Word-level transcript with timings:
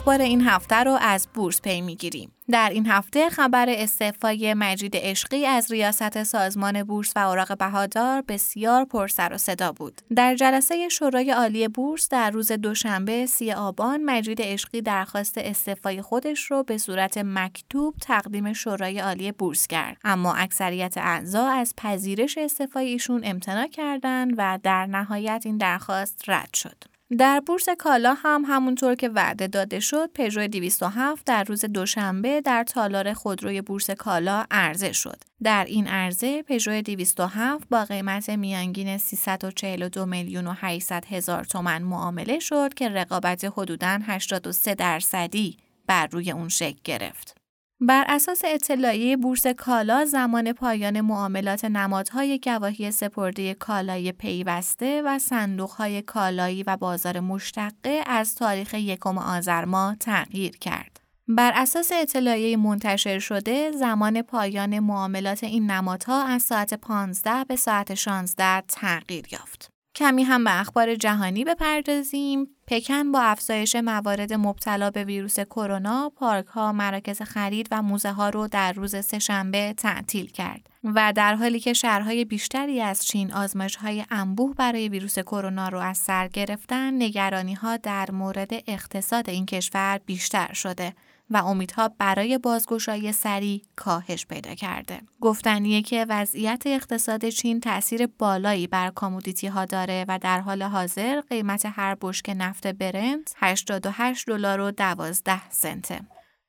اخبار 0.00 0.20
این 0.20 0.40
هفته 0.40 0.76
رو 0.76 0.98
از 1.00 1.28
بورس 1.34 1.60
پی 1.60 1.80
می‌گیریم. 1.80 2.32
در 2.50 2.70
این 2.72 2.86
هفته 2.86 3.30
خبر 3.30 3.66
استعفای 3.68 4.54
مجید 4.54 4.96
عشقی 4.96 5.46
از 5.46 5.72
ریاست 5.72 6.22
سازمان 6.22 6.82
بورس 6.82 7.12
و 7.16 7.18
اوراق 7.18 7.58
بهادار 7.58 8.22
بسیار 8.28 8.84
پرسر 8.84 9.32
و 9.32 9.38
صدا 9.38 9.72
بود. 9.72 10.00
در 10.16 10.34
جلسه 10.34 10.88
شورای 10.88 11.30
عالی 11.30 11.68
بورس 11.68 12.08
در 12.08 12.30
روز 12.30 12.52
دوشنبه 12.52 13.26
سی 13.26 13.52
آبان 13.52 14.04
مجید 14.04 14.42
عشقی 14.42 14.82
درخواست 14.82 15.38
استعفای 15.38 16.02
خودش 16.02 16.50
رو 16.50 16.62
به 16.62 16.78
صورت 16.78 17.18
مکتوب 17.18 17.94
تقدیم 18.00 18.52
شورای 18.52 18.98
عالی 18.98 19.32
بورس 19.32 19.66
کرد. 19.66 19.96
اما 20.04 20.34
اکثریت 20.34 20.94
اعضا 20.96 21.46
از 21.48 21.74
پذیرش 21.76 22.38
استعفای 22.38 22.86
ایشون 22.86 23.20
امتناع 23.24 23.66
کردند 23.66 24.34
و 24.38 24.58
در 24.62 24.86
نهایت 24.86 25.42
این 25.44 25.56
درخواست 25.56 26.24
رد 26.28 26.54
شد. 26.54 26.89
در 27.18 27.40
بورس 27.46 27.68
کالا 27.68 28.14
هم 28.14 28.44
همونطور 28.46 28.94
که 28.94 29.08
وعده 29.08 29.46
داده 29.46 29.80
شد 29.80 30.10
پژو 30.14 30.46
207 30.46 31.26
در 31.26 31.44
روز 31.44 31.64
دوشنبه 31.64 32.40
در 32.40 32.64
تالار 32.64 33.12
خودروی 33.12 33.60
بورس 33.62 33.90
کالا 33.90 34.46
عرضه 34.50 34.92
شد. 34.92 35.22
در 35.42 35.64
این 35.64 35.86
عرضه 35.86 36.42
پژو 36.42 36.82
207 36.82 37.68
با 37.68 37.84
قیمت 37.84 38.30
میانگین 38.30 38.98
342 38.98 40.06
میلیون 40.06 40.46
و 40.46 40.54
800 40.56 41.04
هزار 41.04 41.44
تومن 41.44 41.82
معامله 41.82 42.38
شد 42.38 42.74
که 42.74 42.88
رقابت 42.88 43.44
حدوداً 43.44 43.98
83 44.02 44.74
درصدی 44.74 45.56
بر 45.86 46.06
روی 46.06 46.30
اون 46.30 46.48
شکل 46.48 46.78
گرفت. 46.84 47.39
بر 47.82 48.04
اساس 48.08 48.42
اطلاعیه 48.44 49.16
بورس 49.16 49.46
کالا 49.46 50.04
زمان 50.04 50.52
پایان 50.52 51.00
معاملات 51.00 51.64
نمادهای 51.64 52.38
گواهی 52.38 52.90
سپرده 52.90 53.54
کالای 53.54 54.12
پیوسته 54.12 55.02
و 55.02 55.18
صندوقهای 55.18 56.02
کالایی 56.02 56.62
و 56.62 56.76
بازار 56.76 57.20
مشتقه 57.20 58.02
از 58.06 58.34
تاریخ 58.34 58.74
یکم 58.74 59.18
آذر 59.18 59.64
ماه 59.64 59.96
تغییر 59.96 60.56
کرد. 60.56 61.00
بر 61.28 61.52
اساس 61.54 61.92
اطلاعیه 61.94 62.56
منتشر 62.56 63.18
شده 63.18 63.70
زمان 63.70 64.22
پایان 64.22 64.78
معاملات 64.78 65.44
این 65.44 65.70
نمادها 65.70 66.24
از 66.24 66.42
ساعت 66.42 66.74
15 66.74 67.44
به 67.44 67.56
ساعت 67.56 67.94
16 67.94 68.60
تغییر 68.60 69.24
یافت. 69.32 69.79
کمی 70.00 70.22
هم 70.22 70.44
به 70.44 70.60
اخبار 70.60 70.94
جهانی 70.94 71.44
بپردازیم. 71.44 72.46
پکن 72.66 73.12
با 73.12 73.20
افزایش 73.20 73.76
موارد 73.76 74.32
مبتلا 74.32 74.90
به 74.90 75.04
ویروس 75.04 75.40
کرونا، 75.40 76.12
پارک 76.16 76.46
ها، 76.46 76.72
مراکز 76.72 77.22
خرید 77.22 77.68
و 77.70 77.82
موزه 77.82 78.12
ها 78.12 78.28
رو 78.28 78.48
در 78.48 78.72
روز 78.72 79.04
سهشنبه 79.04 79.74
تعطیل 79.76 80.30
کرد 80.30 80.68
و 80.84 81.12
در 81.16 81.34
حالی 81.34 81.60
که 81.60 81.72
شهرهای 81.72 82.24
بیشتری 82.24 82.80
از 82.80 83.04
چین 83.04 83.32
آزمایش 83.32 83.76
های 83.76 84.04
انبوه 84.10 84.54
برای 84.54 84.88
ویروس 84.88 85.18
کرونا 85.18 85.68
رو 85.68 85.78
از 85.78 85.98
سر 85.98 86.28
گرفتن، 86.28 86.94
نگرانی 87.02 87.54
ها 87.54 87.76
در 87.76 88.10
مورد 88.10 88.50
اقتصاد 88.66 89.30
این 89.30 89.46
کشور 89.46 90.00
بیشتر 90.06 90.52
شده 90.52 90.94
و 91.30 91.36
امیدها 91.36 91.88
برای 91.98 92.38
بازگشایی 92.38 93.12
سریع 93.12 93.62
کاهش 93.76 94.26
پیدا 94.26 94.54
کرده. 94.54 95.00
گفتنیه 95.20 95.82
که 95.82 96.06
وضعیت 96.08 96.62
اقتصاد 96.66 97.28
چین 97.28 97.60
تاثیر 97.60 98.06
بالایی 98.06 98.66
بر 98.66 98.90
کامودیتی 98.90 99.46
ها 99.46 99.64
داره 99.64 100.04
و 100.08 100.18
در 100.18 100.40
حال 100.40 100.62
حاضر 100.62 101.20
قیمت 101.20 101.66
هر 101.66 101.96
بشک 102.00 102.34
نفت 102.36 102.66
برنت 102.66 103.34
88 103.36 104.26
دلار 104.26 104.60
و 104.60 104.70
12 104.70 105.50
سنته. 105.50 106.00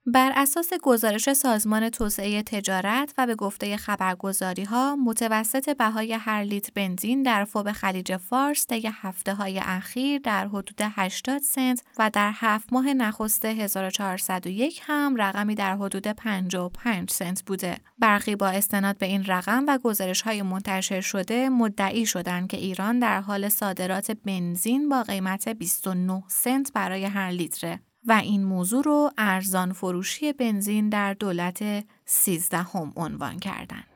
بر 0.06 0.32
اساس 0.36 0.70
گزارش 0.84 1.34
سازمان 1.34 1.90
توسعه 1.90 2.44
تجارت 2.44 3.14
و 3.18 3.28
به 3.28 3.36
گفته 3.36 3.78
خبرگزاری 3.78 4.64
ها 4.64 4.96
متوسط 4.96 5.78
بهای 5.78 6.14
هر 6.14 6.44
لیتر 6.44 6.72
بنزین 6.76 7.24
در 7.24 7.46
فوب 7.46 7.72
خلیج 7.72 8.18
فارس 8.18 8.68
طی 8.68 8.90
هفته 8.94 9.34
های 9.34 9.60
اخیر 9.64 10.22
در 10.22 10.48
حدود 10.48 10.82
80 10.82 11.42
سنت 11.42 11.84
و 12.00 12.10
در 12.14 12.32
هفت 12.36 12.74
ماه 12.74 12.94
نخست 12.94 13.46
1401 13.46 14.82
هم 14.84 15.16
رقمی 15.16 15.56
در 15.56 15.76
حدود 15.76 16.08
55 16.08 17.12
سنت 17.12 17.44
بوده. 17.46 17.78
برخی 18.00 18.36
با 18.36 18.48
استناد 18.48 18.98
به 18.98 19.06
این 19.06 19.26
رقم 19.26 19.66
و 19.68 19.78
گزارش 19.78 20.22
های 20.22 20.42
منتشر 20.42 21.02
شده 21.02 21.50
مدعی 21.50 22.06
شدند 22.06 22.50
که 22.50 22.58
ایران 22.58 23.00
در 23.00 23.22
حال 23.22 23.50
صادرات 23.50 24.12
بنزین 24.12 24.90
با 24.90 25.04
قیمت 25.04 25.50
29 25.50 26.24
سنت 26.28 26.72
برای 26.74 27.06
هر 27.06 27.30
لیتره. 27.30 27.80
و 28.08 28.12
این 28.12 28.44
موضوع 28.44 28.84
رو 28.84 29.12
ارزان 29.18 29.74
فروشی 29.74 30.34
بنزین 30.34 30.90
در 30.90 31.14
دولت 31.14 31.86
سیزدهم 32.06 32.94
عنوان 32.96 33.40
کردند. 33.40 33.91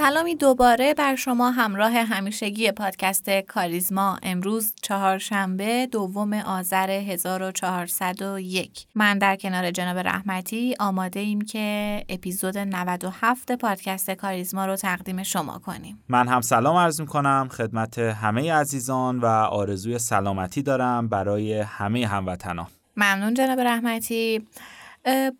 سلامی 0.00 0.34
دوباره 0.34 0.94
بر 0.94 1.16
شما 1.16 1.50
همراه 1.50 1.92
همیشگی 1.92 2.72
پادکست 2.72 3.30
کاریزما. 3.30 4.18
امروز 4.22 4.72
چهارشنبه 4.82 5.88
دوم 5.92 6.32
آذر 6.32 6.90
1401 6.90 8.86
من 8.94 9.18
در 9.18 9.36
کنار 9.36 9.70
جناب 9.70 9.98
رحمتی 9.98 10.74
آماده 10.80 11.20
ایم 11.20 11.40
که 11.40 12.04
اپیزود 12.08 12.58
97 12.58 13.52
پادکست 13.52 14.10
کاریزما 14.10 14.66
رو 14.66 14.76
تقدیم 14.76 15.22
شما 15.22 15.58
کنیم. 15.58 16.04
من 16.08 16.28
هم 16.28 16.40
سلام 16.40 16.76
عرض 16.76 17.00
می 17.00 17.06
کنم 17.06 17.48
خدمت 17.52 17.98
همه 17.98 18.52
عزیزان 18.52 19.18
و 19.18 19.26
آرزوی 19.26 19.98
سلامتی 19.98 20.62
دارم 20.62 21.08
برای 21.08 21.60
همه 21.60 22.06
هموطنان. 22.06 22.66
ممنون 22.96 23.34
جناب 23.34 23.60
رحمتی. 23.60 24.46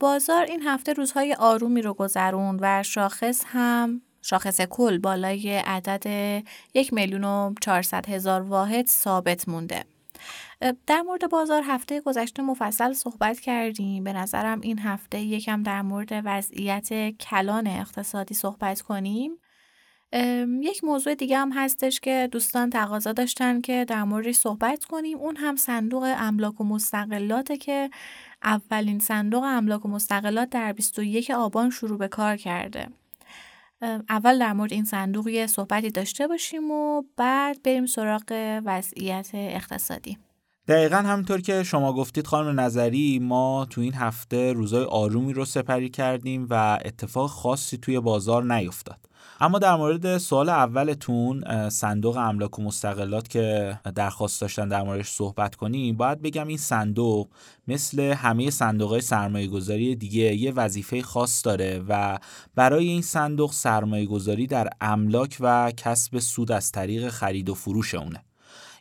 بازار 0.00 0.44
این 0.44 0.62
هفته 0.62 0.92
روزهای 0.92 1.34
آرومی 1.38 1.82
رو 1.82 1.94
گذروند 1.94 2.58
و 2.62 2.82
شاخص 2.82 3.44
هم 3.46 4.02
شاخص 4.30 4.60
کل 4.60 4.98
بالای 4.98 5.56
عدد 5.56 6.06
یک 6.74 6.92
میلیون 6.92 7.24
و 7.24 7.54
هزار 8.08 8.42
واحد 8.42 8.86
ثابت 8.86 9.48
مونده. 9.48 9.84
در 10.86 11.02
مورد 11.02 11.30
بازار 11.30 11.62
هفته 11.66 12.00
گذشته 12.00 12.42
مفصل 12.42 12.92
صحبت 12.92 13.40
کردیم. 13.40 14.04
به 14.04 14.12
نظرم 14.12 14.60
این 14.60 14.78
هفته 14.78 15.20
یکم 15.20 15.62
در 15.62 15.82
مورد 15.82 16.08
وضعیت 16.24 17.10
کلان 17.10 17.66
اقتصادی 17.66 18.34
صحبت 18.34 18.80
کنیم. 18.80 19.30
یک 20.60 20.84
موضوع 20.84 21.14
دیگه 21.14 21.38
هم 21.38 21.52
هستش 21.52 22.00
که 22.00 22.28
دوستان 22.32 22.70
تقاضا 22.70 23.12
داشتن 23.12 23.60
که 23.60 23.84
در 23.84 24.04
موردش 24.04 24.34
صحبت 24.34 24.84
کنیم. 24.84 25.18
اون 25.18 25.36
هم 25.36 25.56
صندوق 25.56 26.14
املاک 26.16 26.60
و 26.60 26.64
مستقلاته 26.64 27.56
که 27.56 27.90
اولین 28.42 28.98
صندوق 28.98 29.42
املاک 29.42 29.84
و 29.84 29.88
مستقلات 29.88 30.50
در 30.50 30.72
21 30.72 31.30
آبان 31.30 31.70
شروع 31.70 31.98
به 31.98 32.08
کار 32.08 32.36
کرده. 32.36 32.88
اول 34.08 34.38
در 34.38 34.52
مورد 34.52 34.72
این 34.72 34.84
صندوق 34.84 35.28
یه 35.28 35.46
صحبتی 35.46 35.90
داشته 35.90 36.28
باشیم 36.28 36.70
و 36.70 37.02
بعد 37.16 37.62
بریم 37.62 37.86
سراغ 37.86 38.60
وضعیت 38.64 39.30
اقتصادی. 39.34 40.18
دقیقا 40.68 40.96
همینطور 40.96 41.40
که 41.40 41.62
شما 41.62 41.92
گفتید 41.92 42.26
خانم 42.26 42.60
نظری 42.60 43.18
ما 43.18 43.66
تو 43.70 43.80
این 43.80 43.94
هفته 43.94 44.52
روزای 44.52 44.84
آرومی 44.84 45.32
رو 45.32 45.44
سپری 45.44 45.88
کردیم 45.88 46.46
و 46.50 46.78
اتفاق 46.84 47.30
خاصی 47.30 47.78
توی 47.78 48.00
بازار 48.00 48.54
نیفتاد. 48.54 49.09
اما 49.42 49.58
در 49.58 49.76
مورد 49.76 50.18
سوال 50.18 50.48
اولتون 50.48 51.68
صندوق 51.68 52.16
املاک 52.16 52.58
و 52.58 52.62
مستقلات 52.62 53.28
که 53.28 53.78
درخواست 53.94 54.40
داشتن 54.40 54.68
در 54.68 54.82
موردش 54.82 55.08
صحبت 55.08 55.54
کنیم 55.54 55.96
باید 55.96 56.22
بگم 56.22 56.46
این 56.46 56.56
صندوق 56.56 57.28
مثل 57.68 58.00
همه 58.00 58.50
صندوق 58.50 58.90
های 58.90 59.00
سرمایه 59.00 59.46
گذاری 59.46 59.96
دیگه 59.96 60.34
یه 60.34 60.52
وظیفه 60.52 61.02
خاص 61.02 61.46
داره 61.46 61.84
و 61.88 62.18
برای 62.54 62.88
این 62.88 63.02
صندوق 63.02 63.52
سرمایه 63.52 64.06
گذاری 64.06 64.46
در 64.46 64.68
املاک 64.80 65.36
و 65.40 65.72
کسب 65.76 66.18
سود 66.18 66.52
از 66.52 66.72
طریق 66.72 67.08
خرید 67.08 67.48
و 67.48 67.54
فروش 67.54 67.94
اونه. 67.94 68.24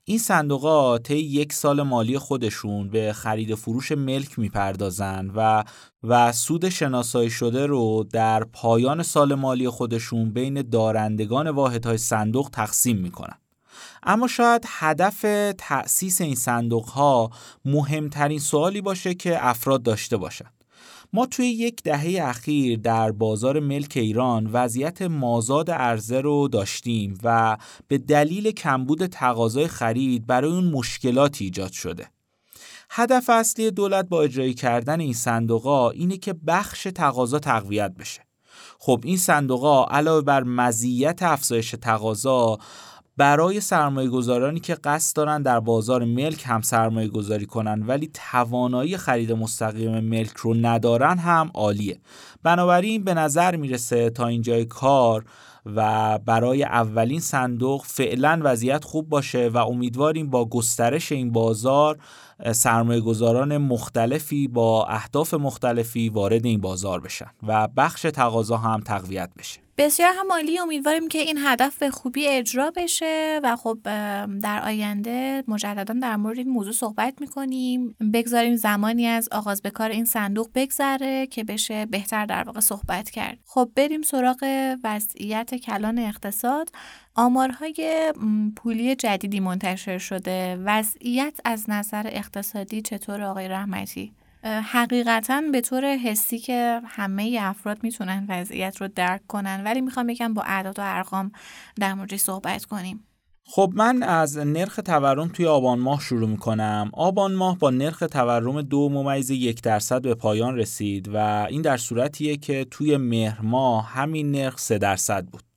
این 0.09 0.19
صندوق 0.19 0.97
طی 1.03 1.17
یک 1.17 1.53
سال 1.53 1.81
مالی 1.81 2.17
خودشون 2.17 2.89
به 2.89 3.13
خرید 3.13 3.55
فروش 3.55 3.91
ملک 3.91 4.39
می‌پردازن 4.39 5.31
و 5.35 5.63
و 6.03 6.31
سود 6.31 6.69
شناسایی 6.69 7.29
شده 7.29 7.65
رو 7.65 8.05
در 8.11 8.43
پایان 8.43 9.03
سال 9.03 9.35
مالی 9.35 9.69
خودشون 9.69 10.33
بین 10.33 10.61
دارندگان 10.61 11.49
واحدهای 11.49 11.97
صندوق 11.97 12.49
تقسیم 12.53 12.97
می‌کنن 12.97 13.37
اما 14.03 14.27
شاید 14.27 14.63
هدف 14.67 15.25
تأسیس 15.57 16.21
این 16.21 16.35
صندوق 16.35 16.85
ها 16.85 17.29
مهمترین 17.65 18.39
سوالی 18.39 18.81
باشه 18.81 19.13
که 19.13 19.47
افراد 19.47 19.83
داشته 19.83 20.17
باشند. 20.17 20.58
ما 21.13 21.25
توی 21.25 21.47
یک 21.47 21.83
دهه 21.83 22.27
اخیر 22.27 22.79
در 22.79 23.11
بازار 23.11 23.59
ملک 23.59 23.93
ایران 23.95 24.49
وضعیت 24.53 25.01
مازاد 25.01 25.71
عرضه 25.71 26.21
رو 26.21 26.47
داشتیم 26.47 27.17
و 27.23 27.57
به 27.87 27.97
دلیل 27.97 28.51
کمبود 28.51 29.05
تقاضای 29.05 29.67
خرید 29.67 30.27
برای 30.27 30.51
اون 30.51 30.65
مشکلاتی 30.65 31.45
ایجاد 31.45 31.71
شده. 31.71 32.07
هدف 32.89 33.29
اصلی 33.29 33.71
دولت 33.71 34.09
با 34.09 34.21
اجرایی 34.21 34.53
کردن 34.53 34.99
این 34.99 35.13
صندوقا 35.13 35.89
اینه 35.89 36.17
که 36.17 36.33
بخش 36.47 36.87
تقاضا 36.95 37.39
تقویت 37.39 37.91
بشه. 37.99 38.21
خب 38.79 39.01
این 39.03 39.17
صندوقا 39.17 39.85
علاوه 39.85 40.21
بر 40.21 40.43
مزیت 40.43 41.23
افزایش 41.23 41.75
تقاضا 41.81 42.57
برای 43.19 43.61
سرمایه 43.61 44.09
گذارانی 44.09 44.59
که 44.59 44.75
قصد 44.75 45.15
دارن 45.15 45.41
در 45.41 45.59
بازار 45.59 46.05
ملک 46.05 46.43
هم 46.45 46.61
سرمایه 46.61 47.07
گذاری 47.07 47.45
کنن 47.45 47.83
ولی 47.87 48.11
توانایی 48.31 48.97
خرید 48.97 49.31
مستقیم 49.31 49.99
ملک 49.99 50.37
رو 50.37 50.53
ندارن 50.53 51.17
هم 51.17 51.51
عالیه. 51.53 51.99
بنابراین 52.43 53.03
به 53.03 53.13
نظر 53.13 53.55
می‌رسه 53.55 54.09
تا 54.09 54.27
اینجای 54.27 54.65
کار 54.65 55.25
و 55.65 56.19
برای 56.25 56.63
اولین 56.63 57.19
صندوق 57.19 57.83
فعلا 57.85 58.39
وضعیت 58.43 58.83
خوب 58.83 59.09
باشه 59.09 59.47
و 59.47 59.57
امیدواریم 59.57 60.29
با 60.29 60.45
گسترش 60.45 61.11
این 61.11 61.31
بازار 61.31 61.97
سرمایه 62.53 63.01
گذاران 63.01 63.57
مختلفی 63.57 64.47
با 64.47 64.85
اهداف 64.85 65.33
مختلفی 65.33 66.09
وارد 66.09 66.45
این 66.45 66.61
بازار 66.61 66.99
بشن 66.99 67.29
و 67.47 67.67
بخش 67.67 68.01
تقاضا 68.01 68.57
هم 68.57 68.79
تقویت 68.79 69.29
بشه. 69.37 69.59
بسیار 69.77 70.13
هم 70.19 70.27
مالی 70.27 70.59
امیدواریم 70.59 71.07
که 71.07 71.17
این 71.19 71.37
هدف 71.45 71.77
به 71.77 71.91
خوبی 71.91 72.27
اجرا 72.27 72.71
بشه 72.75 73.39
و 73.43 73.55
خب 73.55 73.77
در 74.41 74.61
آینده 74.65 75.43
مجددا 75.47 75.93
در 75.93 76.15
مورد 76.15 76.37
این 76.37 76.49
موضوع 76.49 76.73
صحبت 76.73 77.13
می‌کنیم. 77.21 77.95
بگذاریم 78.13 78.55
زمانی 78.55 79.05
از 79.05 79.29
آغاز 79.31 79.61
به 79.61 79.69
کار 79.69 79.89
این 79.89 80.05
صندوق 80.05 80.49
بگذره 80.55 81.27
که 81.27 81.43
بشه 81.43 81.85
بهتر 81.85 82.25
در 82.25 82.43
واقع 82.43 82.59
صحبت 82.59 83.09
کرد. 83.09 83.37
خب 83.45 83.69
بریم 83.75 84.01
سراغ 84.01 84.45
وضعیت 84.83 85.55
کلان 85.55 85.99
اقتصاد. 85.99 86.69
آمارهای 87.19 88.13
پولی 88.55 88.95
جدیدی 88.95 89.39
منتشر 89.39 89.97
شده. 89.97 90.57
وضعیت 90.65 91.39
از 91.45 91.69
نظر 91.69 92.03
اقتصادی 92.05 92.81
چطور 92.81 93.21
آقای 93.21 93.47
رحمتی؟ 93.47 94.13
حقیقتا 94.43 95.41
به 95.51 95.61
طور 95.61 95.85
حسی 95.85 96.39
که 96.39 96.81
همه 96.85 97.37
افراد 97.41 97.83
می‌تونن 97.83 98.25
وضعیت 98.29 98.81
رو 98.81 98.87
درک 98.87 99.27
کنن 99.27 99.63
ولی 99.65 99.81
می‌خوام 99.81 100.09
یکم 100.09 100.33
با 100.33 100.41
اعداد 100.41 100.79
و 100.79 100.81
ارقام 100.85 101.31
در 101.79 101.93
مورد 101.93 102.15
صحبت 102.15 102.65
کنیم. 102.65 103.07
خب 103.45 103.71
من 103.75 104.03
از 104.03 104.37
نرخ 104.37 104.79
تورم 104.85 105.27
توی 105.27 105.45
آبان 105.45 105.79
ماه 105.79 106.01
شروع 106.01 106.29
می‌کنم. 106.29 106.89
آبان 106.93 107.35
ماه 107.35 107.57
با 107.57 107.69
نرخ 107.69 107.99
تورم 108.11 108.61
دو 108.61 108.89
ممیز 108.89 109.29
یک 109.29 109.61
درصد 109.61 110.01
به 110.01 110.15
پایان 110.15 110.55
رسید 110.57 111.09
و 111.13 111.17
این 111.49 111.61
در 111.61 111.77
صورتیه 111.77 112.37
که 112.37 112.65
توی 112.71 112.97
مهر 112.97 113.41
ماه 113.41 113.87
همین 113.87 114.31
نرخ 114.31 114.57
سه 114.57 114.77
درصد 114.77 115.25
بود. 115.25 115.48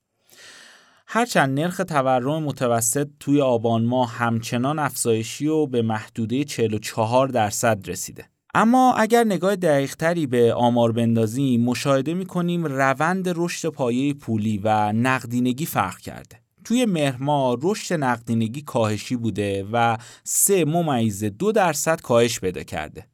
هرچند 1.14 1.61
نرخ 1.61 1.81
تورم 1.88 2.43
متوسط 2.43 3.09
توی 3.20 3.41
آبان 3.41 3.85
ماه 3.85 4.12
همچنان 4.12 4.79
افزایشی 4.79 5.47
و 5.47 5.67
به 5.67 5.82
محدوده 5.82 6.44
44 6.44 7.29
درصد 7.29 7.91
رسیده. 7.91 8.25
اما 8.55 8.94
اگر 8.94 9.25
نگاه 9.25 9.56
دقیقتری 9.56 10.26
به 10.26 10.55
آمار 10.55 10.93
بندازیم 10.93 11.64
مشاهده 11.64 12.14
می‌کنیم 12.14 12.64
روند 12.64 13.32
رشد 13.37 13.69
پایه 13.69 14.14
پولی 14.14 14.61
و 14.64 14.93
نقدینگی 14.93 15.67
فرق 15.67 15.99
کرده. 15.99 16.41
توی 16.64 16.85
مهرما 16.85 17.58
رشد 17.62 17.94
نقدینگی 17.94 18.62
کاهشی 18.62 19.17
بوده 19.17 19.67
و 19.73 19.99
سه 20.25 20.65
ممیز 20.65 21.25
دو 21.25 21.53
درصد 21.53 22.00
کاهش 22.00 22.41
پیدا 22.41 22.62
کرده. 22.62 23.06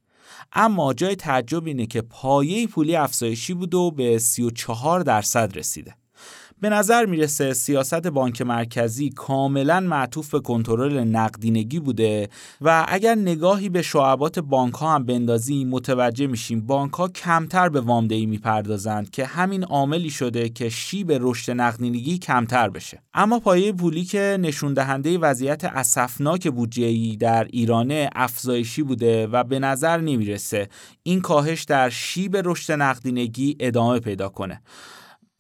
اما 0.53 0.95
جای 0.95 1.17
تعجب 1.17 1.67
اینه 1.67 1.87
که 1.87 2.03
پایه 2.03 2.67
پولی 2.67 2.97
افزایشی 2.97 3.55
بود 3.55 3.75
و 3.75 3.91
به 3.91 4.19
34 4.19 5.01
درصد 5.01 5.59
رسیده. 5.59 5.95
به 6.61 6.69
نظر 6.69 7.07
می‌رسه 7.07 7.55
سیاست 7.55 8.07
بانک 8.07 8.43
مرکزی 8.43 9.11
کاملا 9.11 9.81
معطوف 9.81 10.31
به 10.31 10.41
کنترل 10.41 10.99
نقدینگی 10.99 11.81
بوده 11.81 12.29
و 12.61 12.85
اگر 12.89 13.15
نگاهی 13.15 13.69
به 13.69 13.83
شعبات 13.83 14.39
بانک 14.39 14.75
ها 14.75 14.95
هم 14.95 15.05
بندازیم 15.05 15.69
متوجه 15.69 16.27
میشیم 16.27 16.67
بانک 16.67 16.93
ها 16.93 17.09
کمتر 17.09 17.69
به 17.69 17.81
وامدهی 17.81 18.27
می‌پردازند 18.27 19.11
که 19.11 19.27
همین 19.27 19.65
عاملی 19.65 20.11
شده 20.11 20.49
که 20.49 20.69
شیب 20.69 21.13
رشد 21.21 21.53
نقدینگی 21.53 22.19
کمتر 22.19 22.69
بشه. 22.69 23.03
اما 23.15 23.39
پایه 23.39 23.73
پولی 23.73 24.05
که 24.05 24.39
نشون 24.41 24.75
دهنده 24.75 25.19
وضعیت 25.19 25.65
اسفناک 25.65 26.49
بودجه 26.49 27.17
در 27.17 27.45
ایرانه 27.45 28.11
افزایشی 28.15 28.83
بوده 28.83 29.27
و 29.27 29.45
به 29.45 29.59
نظر 29.59 30.01
نمی‌رسه 30.01 30.69
این 31.03 31.21
کاهش 31.21 31.65
در 31.65 31.91
شیب 31.91 32.37
رشد 32.45 32.73
نقدینگی 32.73 33.57
ادامه 33.61 34.01
پیدا 34.01 34.29
کنه. 34.29 34.63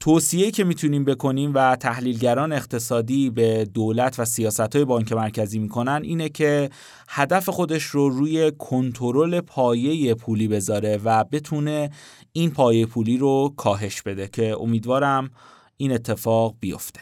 توصیه 0.00 0.50
که 0.50 0.64
می‌تونیم 0.64 1.04
بکنیم 1.04 1.52
و 1.54 1.76
تحلیلگران 1.76 2.52
اقتصادی 2.52 3.30
به 3.30 3.64
دولت 3.64 4.20
و 4.20 4.24
سیاست 4.24 4.76
های 4.76 4.84
بانک 4.84 5.12
مرکزی 5.12 5.58
می‌کنن 5.58 6.00
اینه 6.04 6.28
که 6.28 6.70
هدف 7.08 7.48
خودش 7.48 7.82
رو 7.82 8.08
روی 8.08 8.52
کنترل 8.58 9.40
پایه 9.40 10.14
پولی 10.14 10.48
بذاره 10.48 11.00
و 11.04 11.24
بتونه 11.24 11.90
این 12.32 12.50
پایه 12.50 12.86
پولی 12.86 13.18
رو 13.18 13.54
کاهش 13.56 14.02
بده 14.02 14.28
که 14.28 14.56
امیدوارم 14.60 15.30
این 15.76 15.92
اتفاق 15.92 16.54
بیفته. 16.60 17.00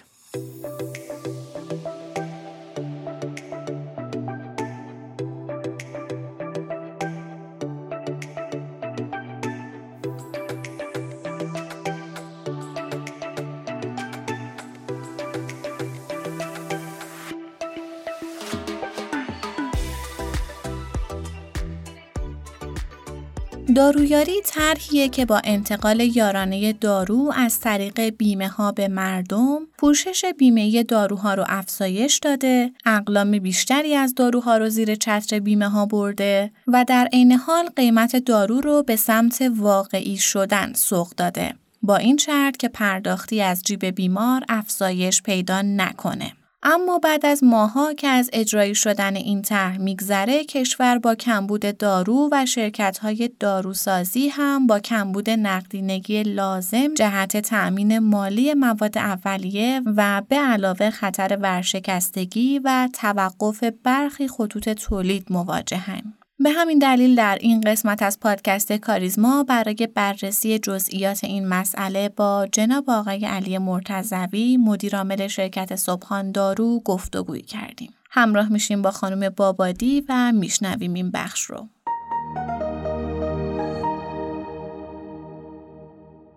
دارویاری 23.74 24.32
طرحیه 24.44 25.08
که 25.08 25.26
با 25.26 25.40
انتقال 25.44 26.00
یارانه 26.00 26.72
دارو 26.72 27.32
از 27.36 27.60
طریق 27.60 28.00
بیمه 28.00 28.48
ها 28.48 28.72
به 28.72 28.88
مردم 28.88 29.58
پوشش 29.78 30.24
بیمه 30.38 30.82
داروها 30.82 31.34
رو 31.34 31.44
افزایش 31.48 32.18
داده، 32.18 32.72
اقلام 32.84 33.38
بیشتری 33.38 33.94
از 33.94 34.14
داروها 34.14 34.56
رو 34.56 34.68
زیر 34.68 34.94
چتر 34.94 35.38
بیمه 35.38 35.68
ها 35.68 35.86
برده 35.86 36.50
و 36.66 36.84
در 36.88 37.08
عین 37.12 37.32
حال 37.32 37.68
قیمت 37.76 38.16
دارو 38.16 38.60
رو 38.60 38.82
به 38.82 38.96
سمت 38.96 39.50
واقعی 39.56 40.16
شدن 40.16 40.72
سوق 40.72 41.10
داده. 41.16 41.54
با 41.82 41.96
این 41.96 42.16
شرط 42.16 42.56
که 42.56 42.68
پرداختی 42.68 43.42
از 43.42 43.62
جیب 43.62 43.84
بیمار 43.84 44.44
افزایش 44.48 45.22
پیدا 45.22 45.62
نکنه. 45.62 46.32
اما 46.68 46.98
بعد 46.98 47.26
از 47.26 47.44
ماها 47.44 47.94
که 47.94 48.08
از 48.08 48.30
اجرایی 48.32 48.74
شدن 48.74 49.16
این 49.16 49.42
طرح 49.42 49.78
میگذره 49.78 50.44
کشور 50.44 50.98
با 50.98 51.14
کمبود 51.14 51.78
دارو 51.78 52.28
و 52.32 52.46
شرکت‌های 52.46 53.30
داروسازی 53.40 54.28
هم 54.28 54.66
با 54.66 54.80
کمبود 54.80 55.30
نقدینگی 55.30 56.22
لازم 56.22 56.94
جهت 56.94 57.36
تأمین 57.36 57.98
مالی 57.98 58.54
مواد 58.54 58.98
اولیه 58.98 59.82
و 59.96 60.22
به 60.28 60.36
علاوه 60.36 60.90
خطر 60.90 61.38
ورشکستگی 61.40 62.58
و 62.58 62.88
توقف 62.92 63.64
برخی 63.82 64.28
خطوط 64.28 64.68
تولید 64.68 65.26
مواجهن. 65.30 66.14
به 66.40 66.50
همین 66.50 66.78
دلیل 66.78 67.16
در 67.16 67.38
این 67.40 67.60
قسمت 67.60 68.02
از 68.02 68.20
پادکست 68.20 68.72
کاریزما 68.72 69.44
برای 69.48 69.88
بررسی 69.94 70.58
جزئیات 70.58 71.24
این 71.24 71.48
مسئله 71.48 72.08
با 72.08 72.46
جناب 72.52 72.84
آقای 72.90 73.26
علی 73.26 73.58
مرتزوی 73.58 74.56
مدیرعامل 74.56 75.26
شرکت 75.26 75.76
صبحان 75.76 76.32
دارو 76.32 76.80
گفتگویی 76.84 77.42
کردیم. 77.42 77.90
همراه 78.10 78.52
میشیم 78.52 78.82
با 78.82 78.90
خانم 78.90 79.28
بابادی 79.28 80.04
و 80.08 80.32
میشنویم 80.32 80.94
این 80.94 81.10
بخش 81.10 81.40
رو. 81.42 81.68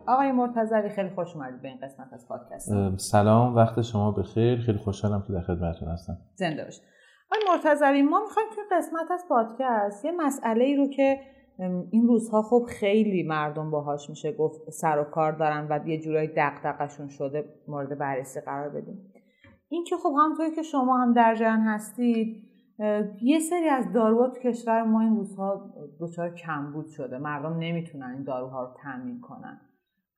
آقای 0.07 0.31
مرتضوی 0.31 0.89
خیلی 0.95 1.09
خوش 1.15 1.27
اومدید 1.35 1.61
به 1.61 1.67
این 1.67 1.77
قسمت 1.83 2.13
از 2.13 2.27
پادکست. 2.27 2.97
سلام 2.97 3.55
وقت 3.55 3.81
شما 3.81 4.11
بخیر 4.11 4.61
خیلی 4.61 4.77
خوشحالم 4.77 5.23
که 5.27 5.33
در 5.33 5.41
خدمتتون 5.41 5.89
هستم. 5.89 6.17
زنده 6.35 6.63
باشید. 6.63 6.83
آقای 7.31 7.55
مرتضوی 7.55 8.01
ما 8.01 8.19
می‌خوایم 8.19 8.49
توی 8.55 8.63
قسمت 8.71 9.11
از 9.11 9.25
پادکست 9.29 10.05
یه 10.05 10.11
مسئله 10.11 10.65
ای 10.65 10.75
رو 10.75 10.87
که 10.87 11.19
این 11.91 12.07
روزها 12.07 12.41
خب 12.41 12.65
خیلی 12.69 13.23
مردم 13.23 13.71
باهاش 13.71 14.09
میشه 14.09 14.31
گفت 14.31 14.69
سر 14.69 14.99
و 14.99 15.03
کار 15.03 15.31
دارن 15.31 15.67
و 15.69 15.87
یه 15.87 15.99
جورایی 15.99 16.27
دقدقشون 16.27 17.07
شده 17.07 17.45
مورد 17.67 17.97
بررسی 17.97 18.41
قرار 18.41 18.69
بدیم. 18.69 19.13
این 19.69 19.83
که 19.83 19.95
خب 19.97 20.13
همونطوری 20.19 20.51
که 20.51 20.61
شما 20.61 20.97
هم 20.97 21.13
در 21.13 21.35
جریان 21.35 21.59
هستید 21.59 22.49
یه 23.21 23.39
سری 23.39 23.69
از 23.69 23.93
داروها 23.93 24.29
تو 24.29 24.39
کشور 24.41 24.83
ما 24.83 25.01
این 25.01 25.15
روزها 25.15 25.73
دچار 25.99 26.35
کمبود 26.35 26.87
شده. 26.87 27.17
مردم 27.17 27.57
نمی‌تونن 27.57 28.11
این 28.13 28.23
داروها 28.23 28.63
رو 28.63 28.69
تامین 28.83 29.21
کنن. 29.21 29.61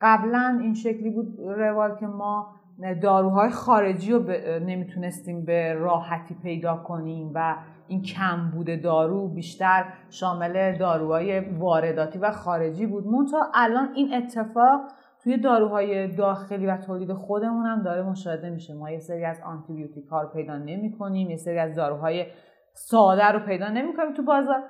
قبلا 0.02 0.60
این 0.62 0.74
شکلی 0.74 1.10
بود 1.10 1.40
روال 1.40 1.96
که 2.00 2.08
ما 2.08 2.61
داروهای 3.02 3.50
خارجی 3.50 4.12
رو 4.12 4.20
نمی‌تونستیم 4.60 5.46
به 5.46 5.74
راحتی 5.74 6.36
پیدا 6.44 6.78
کنیم 6.78 7.32
و 7.36 7.56
این 7.88 8.02
کم 8.02 8.52
بوده 8.54 8.76
دارو 8.76 9.28
بیشتر 9.28 9.86
شامل 10.10 10.78
داروهای 10.78 11.40
وارداتی 11.40 12.20
و 12.20 12.32
خارجی 12.32 12.86
بود. 12.86 13.08
منتها 13.08 13.52
الان 13.54 13.90
این 13.96 14.14
اتفاق 14.14 14.82
توی 15.24 15.38
داروهای 15.38 16.16
داخلی 16.16 16.68
و 16.68 16.78
تولید 16.78 17.14
خودمون 17.14 17.66
هم 17.66 17.84
داره 17.84 18.04
مشاهده 18.04 18.50
میشه. 18.50 18.74
ما 18.74 18.92
یه 18.92 19.00
سری 19.00 19.26
از 19.26 19.42
آنتیبیوتیک 19.46 20.06
ها 20.06 20.22
رو 20.22 20.30
پیدا 20.30 20.58
نمی 20.58 20.92
کنیم 21.00 21.30
یه 21.30 21.38
سری 21.38 21.60
از 21.60 21.76
داروهای 21.76 22.26
ساده 22.74 23.28
رو 23.32 23.40
پیدا 23.40 23.70
نمی 23.70 23.94
کنیم 23.94 24.14
تو 24.14 24.24
بازار. 24.24 24.64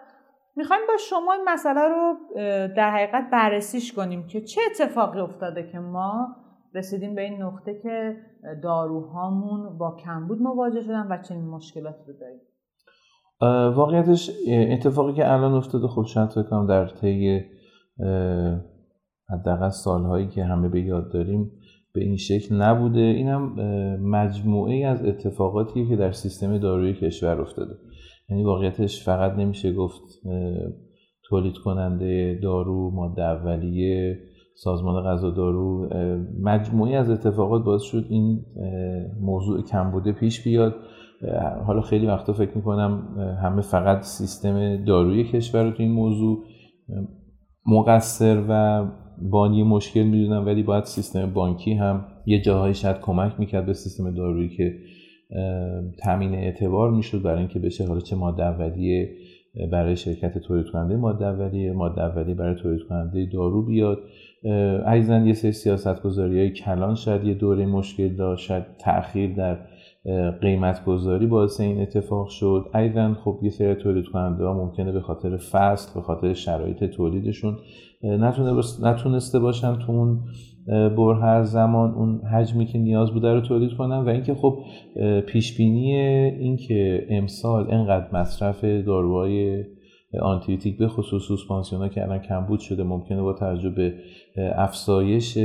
می‌خوایم 0.56 0.82
با 0.88 0.98
شما 0.98 1.34
این 1.34 1.44
مسئله 1.48 1.82
رو 1.82 2.18
در 2.68 2.92
حقیقت 2.92 3.30
بررسیش 3.32 3.94
کنیم 3.94 4.28
که 4.28 4.42
چه 4.42 4.62
اتفاقی 4.72 5.20
افتاده 5.20 5.64
که 5.64 5.80
ما 5.80 6.36
رسیدیم 6.76 7.16
به 7.16 7.22
این 7.22 7.42
نقطه 7.42 7.80
که 7.84 8.16
داروهامون 8.64 9.78
با 9.78 9.98
کمبود 10.06 10.42
مواجه 10.42 10.82
شدن 10.82 11.08
و 11.12 11.22
چنین 11.22 11.46
مشکلاتی 11.46 12.04
رو 12.08 12.14
داریم. 12.20 12.40
واقعیتش 13.76 14.32
اتفاقی 14.48 15.14
که 15.14 15.32
الان 15.34 15.54
افتاده 15.54 15.88
خب 15.88 16.06
شاید 16.06 16.30
فکر 16.30 16.66
در 16.66 16.88
طی 16.88 17.42
حداقل 19.30 19.70
سالهایی 19.70 20.28
که 20.28 20.44
همه 20.44 20.70
به 20.70 20.82
یاد 20.82 21.12
داریم 21.12 21.52
به 21.94 22.04
این 22.04 22.18
شکل 22.18 22.56
نبوده. 22.56 23.00
این 23.00 23.28
هم 23.28 23.56
مجموعه 24.02 24.86
از 24.86 25.06
اتفاقاتی 25.06 25.88
که 25.88 25.96
در 25.96 26.12
سیستم 26.12 26.58
داروی 26.58 26.94
کشور 26.94 27.42
افتاده. 27.42 27.76
یعنی 28.30 28.44
واقعیتش 28.44 29.04
فقط 29.06 29.32
نمیشه 29.32 29.74
گفت 29.74 30.02
تولید 31.24 31.58
کننده 31.58 32.40
دارو 32.44 32.92
ماده 32.92 33.22
اولیه 33.22 34.20
سازمان 34.56 35.04
غذا 35.04 35.30
دارو 35.30 35.90
مجموعی 36.42 36.96
از 36.96 37.10
اتفاقات 37.10 37.64
باعث 37.64 37.82
شد 37.82 38.06
این 38.10 38.46
موضوع 39.22 39.62
کمبوده 39.62 40.12
پیش 40.12 40.44
بیاد. 40.44 40.76
حالا 41.66 41.82
خیلی 41.82 42.08
وقتا 42.08 42.34
فکر 42.34 42.52
می‌کنم 42.56 43.18
همه 43.44 43.62
فقط 43.62 44.02
سیستم 44.02 44.86
داروی 44.86 45.24
کشور 45.24 45.64
رو 45.64 45.72
تو 45.72 45.84
این 45.84 45.92
موضوع 45.92 46.44
مقصر 47.68 48.44
و 48.50 48.86
بانی 49.22 49.64
مشکل 49.64 50.04
می‌دونن 50.04 50.46
ولی 50.46 50.64
باید 50.64 50.84
سیستم 50.84 51.34
بانکی 51.34 51.74
هم 51.74 52.06
یه 52.26 52.42
جاهایی 52.42 52.74
شاید 52.74 53.00
کمک 53.00 53.40
می‌کرد 53.40 53.66
به 53.66 53.74
سیستم 53.74 54.12
دارویی 54.12 54.50
که 54.50 54.74
تامین 56.04 56.36
اعتبار 56.36 56.92
می‌شد 56.92 57.22
برای 57.22 57.40
اینکه 57.40 57.60
بشه 57.60 57.88
حالا 57.88 58.00
چه 58.00 58.16
ماده 58.16 58.44
اولیه 58.44 59.10
برای 59.72 59.96
شرکت 59.96 60.38
تولید 60.38 60.66
کننده 60.74 60.96
ماده 60.96 61.26
اولیه 61.26 61.74
ماده 61.74 62.02
اولیه 62.02 62.36
برای 62.36 62.56
تولید 62.56 62.82
کننده 62.90 63.30
دارو 63.34 63.66
بیاد. 63.66 63.98
عیزن 64.88 65.28
یه 65.28 65.34
سری 65.34 65.52
سیاست 65.52 66.04
گذاری 66.04 66.40
های 66.40 66.50
کلان 66.50 66.96
شاید 66.96 67.24
یه 67.24 67.34
دوره 67.34 67.66
مشکل 67.66 68.16
داشت 68.16 68.48
شاید 68.48 68.64
تاخیر 68.80 69.36
در 69.36 69.58
قیمت 70.42 70.86
گذاری 70.86 71.28
باعث 71.28 71.60
این 71.62 71.82
اتفاق 71.82 72.28
شد. 72.28 72.66
ایضا 72.76 73.14
خب 73.14 73.40
یه 73.44 73.50
سری 73.50 73.76
تولید 73.76 74.06
کننده 74.06 74.46
ها 74.46 74.54
ممکنه 74.54 74.92
به 74.92 75.02
خاطر 75.02 75.38
فصل 75.38 75.94
به 75.96 76.02
خاطر 76.02 76.34
شرایط 76.34 76.84
تولیدشون 76.84 77.58
نتونسته 78.82 79.40
باشن 79.40 79.76
تو 79.76 79.92
اون 79.92 80.20
هر 81.22 81.44
زمان 81.44 81.92
اون 81.94 82.22
حجمی 82.22 82.66
که 82.66 82.80
نیاز 82.80 83.12
بوده 83.12 83.34
رو 83.34 83.42
تولید 83.42 83.74
کنن. 83.74 83.98
و 83.98 84.10
اینکه 84.10 84.34
خب 84.34 84.60
پیش 85.28 85.58
بینی 85.58 85.96
اینکه 85.96 87.08
امسال 87.10 87.72
انقدر 87.72 88.08
مصرف 88.14 88.64
داروهای 88.64 89.64
آنتیبیوتیک 90.22 90.78
به 90.78 90.88
خصوص 90.88 91.24
سوسپانسیونا 91.24 91.88
که 91.88 92.04
الان 92.04 92.20
کمبود 92.20 92.60
شده 92.60 92.84
ممکنه 92.84 93.22
با 93.22 93.34
توجه 93.34 93.70
به 93.70 93.94
افزایش 94.56 95.38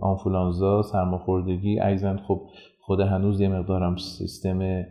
آنفولانزا 0.00 0.82
سرماخوردگی 0.82 1.80
ایزن 1.80 2.16
خب 2.16 2.40
خود 2.80 3.00
هنوز 3.00 3.40
یه 3.40 3.48
مقدارم 3.48 3.96
سیستم 3.96 4.84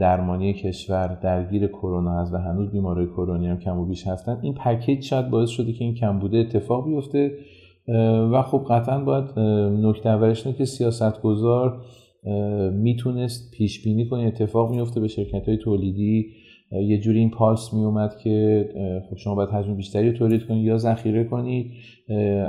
درمانی 0.00 0.54
کشور 0.54 1.18
درگیر 1.22 1.66
کرونا 1.66 2.20
هست 2.20 2.34
و 2.34 2.36
هنوز 2.36 2.70
بیماری 2.70 3.06
کرونی 3.06 3.46
هم 3.46 3.58
کم 3.58 3.78
و 3.78 3.86
بیش 3.86 4.06
هستن. 4.06 4.38
این 4.42 4.54
پکیج 4.54 5.02
شاید 5.02 5.30
باعث 5.30 5.50
شده 5.50 5.72
که 5.72 5.84
این 5.84 5.94
کمبوده 5.94 6.38
اتفاق 6.38 6.86
بیفته 6.86 7.32
و 8.32 8.42
خب 8.42 8.66
قطعا 8.70 9.04
باید 9.04 9.38
نکته 9.86 10.08
اولش 10.08 10.46
که 10.46 10.64
سیاست 10.64 11.22
گذار 11.22 11.80
می‌تونست 12.72 13.50
پیش 13.54 13.84
بینی 13.84 14.08
کنه 14.08 14.22
اتفاق 14.22 14.70
میفته 14.70 15.00
به 15.00 15.08
شرکت 15.08 15.48
های 15.48 15.56
تولیدی 15.56 16.26
یه 16.72 16.98
جوری 17.00 17.18
این 17.18 17.30
پالس 17.30 17.72
می 17.72 17.84
اومد 17.84 18.16
که 18.16 18.68
خب 19.10 19.16
شما 19.16 19.34
باید 19.34 19.50
حجم 19.50 19.76
بیشتری 19.76 20.12
تولید 20.12 20.46
کنید 20.46 20.64
یا 20.64 20.76
ذخیره 20.76 21.24
کنید 21.24 21.72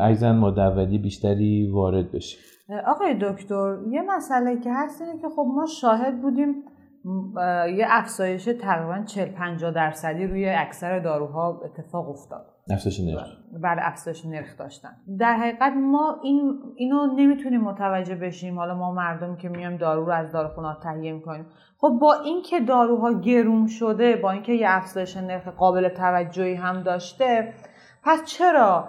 ایزن 0.08 0.36
مادولی 0.36 0.98
بیشتری 0.98 1.72
وارد 1.72 2.12
بشه 2.12 2.38
آقای 2.88 3.14
دکتر 3.22 3.78
یه 3.92 4.02
مسئله 4.02 4.60
که 4.60 4.70
هست 4.74 5.02
اینه 5.02 5.22
که 5.22 5.28
خب 5.36 5.46
ما 5.56 5.66
شاهد 5.66 6.22
بودیم 6.22 6.56
یه 7.78 7.86
افزایش 7.90 8.46
تقریبا 8.62 9.04
40 9.06 9.30
50 9.30 9.72
درصدی 9.72 10.28
روی 10.28 10.50
اکثر 10.50 11.00
داروها 11.00 11.62
اتفاق 11.66 12.10
افتاد. 12.10 12.46
افزایش 12.72 13.00
نرخ. 13.00 13.28
بله 13.64 13.88
افزایش 13.88 14.26
نرخ 14.26 14.58
داشتن. 14.58 14.90
در 15.20 15.34
حقیقت 15.34 15.74
ما 15.74 16.20
این 16.24 16.60
اینو 16.76 17.16
نمی‌تونیم 17.16 17.62
متوجه 17.62 18.16
بشیم. 18.16 18.58
حالا 18.58 18.76
ما 18.76 18.92
مردم 18.94 19.36
که 19.36 19.50
میایم 19.50 19.78
دارو 19.78 20.06
رو 20.06 20.12
از 20.12 20.32
داروخونه 20.32 20.78
تهیه 20.84 21.14
می‌کنیم. 21.14 21.46
خب 21.78 21.98
با 22.02 22.14
اینکه 22.14 22.60
داروها 22.60 23.14
گرون 23.14 23.68
شده 23.68 24.16
با 24.16 24.32
اینکه 24.32 24.54
یه 24.54 24.68
افزایش 24.70 25.18
نرخ 25.18 25.48
قابل 25.48 25.90
توجهی 25.90 26.56
هم 26.56 26.84
داشته 26.84 27.54
پس 28.06 28.24
چرا 28.26 28.88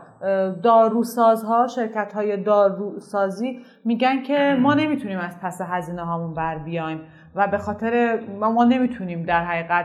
داروسازها 0.62 1.66
شرکت 1.66 2.12
های 2.12 2.42
داروسازی 2.42 3.58
میگن 3.84 4.22
که 4.22 4.56
ما 4.60 4.74
نمی‌تونیم 4.74 5.18
از 5.18 5.40
پس 5.40 5.60
هزینه 5.64 6.04
هامون 6.04 6.34
بر 6.34 6.58
بیایم؟ 6.58 7.00
و 7.34 7.48
به 7.48 7.58
خاطر 7.58 8.18
ما 8.40 8.64
نمی‌تونیم 8.64 9.22
در 9.22 9.44
حقیقت 9.44 9.84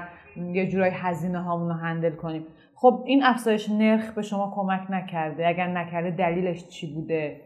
یه 0.53 0.69
جورای 0.69 0.91
هزینه 0.93 1.39
هامون 1.39 1.69
رو 1.69 1.75
هندل 1.75 2.11
کنیم. 2.11 2.43
خب 2.75 3.03
این 3.05 3.23
افزایش 3.23 3.69
نرخ 3.69 4.13
به 4.13 4.21
شما 4.21 4.53
کمک 4.55 4.81
نکرده؟ 4.89 5.47
اگر 5.47 5.67
نکرده 5.67 6.11
دلیلش 6.11 6.67
چی 6.67 6.93
بوده؟ 6.93 7.41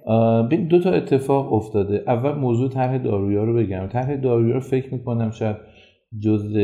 دو 0.69 0.79
تا 0.79 0.91
اتفاق 0.91 1.53
افتاده. 1.53 2.03
اول 2.07 2.33
موضوع 2.33 2.69
طرح 2.69 2.98
دارویا 2.98 3.43
رو 3.43 3.53
بگم. 3.53 3.88
طرح 3.88 4.15
دارویا 4.15 4.53
رو 4.53 4.60
فکر 4.60 4.93
می‌کنم 4.93 5.31
شاید 5.31 5.55
جز 6.19 6.57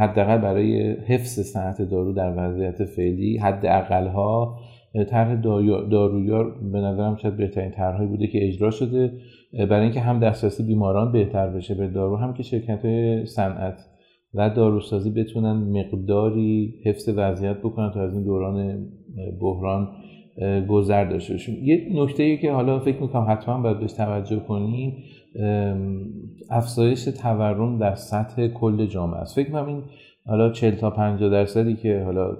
حداقل 0.00 0.38
برای 0.38 0.92
حفظ 0.92 1.40
صنعت 1.40 1.82
دارو 1.82 2.12
در 2.12 2.34
وضعیت 2.36 2.84
فعلی 2.84 3.38
حد 3.38 3.64
ها 4.06 4.58
طرح 5.10 5.34
دارویا 5.90 6.44
به 6.72 6.78
نظرم 6.80 7.16
شاید 7.16 7.36
بهترین 7.36 7.70
طرحهایی 7.70 8.08
بوده 8.08 8.26
که 8.26 8.46
اجرا 8.46 8.70
شده. 8.70 9.12
برای 9.52 9.82
اینکه 9.82 10.00
هم 10.00 10.20
دسترسی 10.20 10.62
بیماران 10.62 11.12
بهتر 11.12 11.46
بشه 11.46 11.74
به 11.74 11.88
دارو 11.88 12.16
هم 12.16 12.34
که 12.34 12.42
شرکت 12.42 12.80
صنعت 13.24 13.80
و 14.34 14.50
داروسازی 14.50 15.10
بتونن 15.10 15.52
مقداری 15.52 16.74
حفظ 16.84 17.08
وضعیت 17.16 17.56
بکنن 17.56 17.90
تا 17.90 18.00
از 18.00 18.14
این 18.14 18.24
دوران 18.24 18.86
بحران 19.40 19.88
گذر 20.68 21.04
داشته 21.04 21.32
باشیم. 21.32 21.64
یه 21.64 21.88
نکته 21.94 22.22
ای 22.22 22.38
که 22.38 22.52
حالا 22.52 22.78
فکر 22.78 23.02
می‌کنم 23.02 23.26
حتما 23.28 23.60
باید 23.60 23.80
بهش 23.80 23.92
توجه 23.92 24.40
کنیم 24.40 24.96
افزایش 26.50 27.04
تورم 27.04 27.78
در 27.78 27.94
سطح 27.94 28.48
کل 28.48 28.86
جامعه 28.86 29.20
است. 29.20 29.34
فکر 29.34 29.46
می‌کنم 29.46 29.66
این 29.66 29.82
حالا 30.26 30.50
40 30.50 30.74
تا 30.74 30.90
50 30.90 31.30
درصدی 31.30 31.74
که 31.74 32.02
حالا 32.04 32.36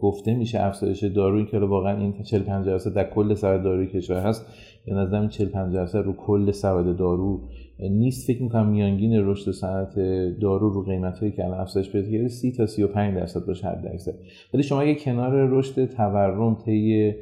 گفته 0.00 0.34
میشه 0.34 0.60
افزایش 0.60 1.04
دارویی 1.04 1.46
که 1.46 1.58
واقعا 1.58 1.98
این 1.98 2.22
40 2.22 2.42
50 2.42 2.64
درصد 2.64 2.94
در 2.94 3.10
کل 3.10 3.34
سر 3.34 3.56
داروی 3.58 3.86
کشور 3.86 4.20
هست. 4.20 4.46
به 4.88 4.94
نظر 4.94 5.20
این 5.20 5.28
40 5.28 5.48
50 5.48 5.72
درصد 5.72 5.98
رو 5.98 6.12
کل 6.12 6.50
سواد 6.50 6.96
دارو 6.96 7.48
نیست. 7.90 8.26
فکر 8.26 8.42
می‌کنم 8.42 8.68
میانگین 8.68 9.26
رشد 9.26 9.50
صنعت 9.50 9.94
دارو 10.40 10.70
رو 10.70 10.82
قیمت 10.82 11.18
هایی 11.18 11.32
که 11.32 11.44
الان 11.44 11.60
افزایش 11.60 11.92
پیدا 11.92 12.10
کرده 12.10 12.28
30 12.28 12.52
تا 12.52 12.66
35 12.66 13.14
درصد 13.14 13.46
باشه 13.46 13.68
حد 13.68 13.86
اکثر 13.86 14.12
ولی 14.54 14.62
شما 14.62 14.80
اگه 14.80 14.94
کنار 14.94 15.32
رشد 15.32 15.86
تورم 15.86 16.54
طی 16.54 17.14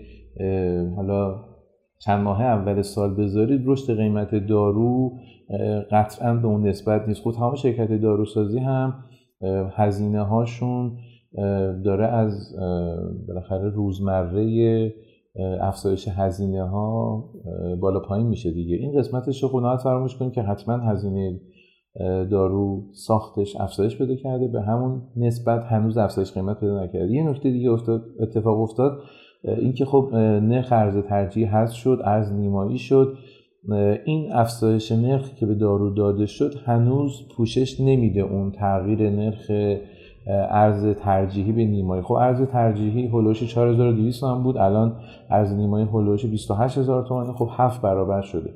حالا 0.96 1.44
چند 1.98 2.24
ماه 2.24 2.42
اول 2.42 2.82
سال 2.82 3.14
بذارید 3.14 3.62
رشد 3.64 3.96
قیمت 3.96 4.34
دارو 4.34 5.18
قطعا 5.90 6.34
به 6.34 6.46
اون 6.46 6.66
نسبت 6.68 7.08
نیست. 7.08 7.22
خود 7.22 7.34
تمام 7.34 7.54
شرکت 7.54 7.92
داروسازی 7.92 8.58
هم 8.58 8.94
هزینه 9.76 10.22
هاشون 10.22 10.92
داره 11.84 12.06
از 12.06 12.56
بالاخره 13.28 13.70
روزمره 13.70 14.94
افزایش 15.60 16.08
هزینه 16.08 16.68
ها 16.68 17.24
بالا 17.80 18.00
پایین 18.00 18.26
میشه 18.26 18.50
دیگه. 18.50 18.76
این 18.76 18.98
قسمتش 18.98 19.42
رو 19.42 19.48
خونه 19.48 19.76
فراموش 19.76 20.16
کنیم 20.16 20.30
که 20.30 20.42
حتما 20.42 20.76
هزینه 20.76 21.40
دارو 22.30 22.82
ساختش 22.92 23.56
افزایش 23.60 23.98
پیدا 23.98 24.14
کرده. 24.14 24.48
به 24.48 24.62
همون 24.62 25.02
نسبت 25.16 25.62
هنوز 25.64 25.98
افزایش 25.98 26.32
قیمت 26.32 26.60
پیدا 26.60 26.84
نکرده. 26.84 27.12
یه 27.12 27.30
نکته 27.30 27.50
دیگه 27.50 27.70
افتاد 27.70 28.02
اتفاق 28.20 28.60
افتاد 28.60 28.98
اینکه 29.44 29.84
خب 29.84 30.10
نرخ 30.42 30.68
ارز 30.72 30.98
ترجیح 31.08 31.56
هست 31.56 31.74
شد 31.74 31.98
ارز 32.04 32.32
نیمایی 32.32 32.78
شد. 32.78 33.16
این 34.04 34.32
افزایش 34.32 34.92
نرخ 34.92 35.34
که 35.34 35.46
به 35.46 35.54
دارو 35.54 35.94
داده 35.94 36.26
شد 36.26 36.54
هنوز 36.64 37.28
پوشش 37.36 37.80
نمیده 37.80 38.20
اون 38.20 38.52
تغییر 38.52 39.10
نرخ 39.10 39.50
ارز 40.50 40.86
ترجیحی 40.86 41.52
به 41.52 41.64
نیمایی 41.64 42.02
خب 42.02 42.12
ارز 42.12 42.42
ترجیحی 42.42 43.06
هلوش 43.06 43.44
4200 43.44 44.20
تومن 44.20 44.42
بود. 44.42 44.56
الان 44.56 44.96
ارز 45.30 45.52
نیمایی 45.52 45.88
هلوش 45.92 46.24
28000 46.24 47.06
تومن 47.06 47.32
خب 47.32 47.48
هفت 47.56 47.82
برابر 47.82 48.20
شده. 48.20 48.50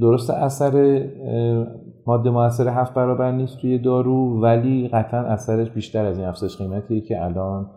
درسته 0.00 0.34
اثر 0.34 1.04
ماده 2.06 2.30
موثر 2.30 2.68
هفت 2.68 2.94
برابر 2.94 3.32
نیست 3.32 3.58
توی 3.58 3.78
دارو 3.78 4.40
ولی 4.42 4.88
قطعا 4.88 5.20
اثرش 5.20 5.70
بیشتر 5.70 6.04
از 6.04 6.18
این 6.18 6.28
افزایش 6.28 6.56
قیمتیه 6.56 7.00
که 7.00 7.24
الان 7.24 7.70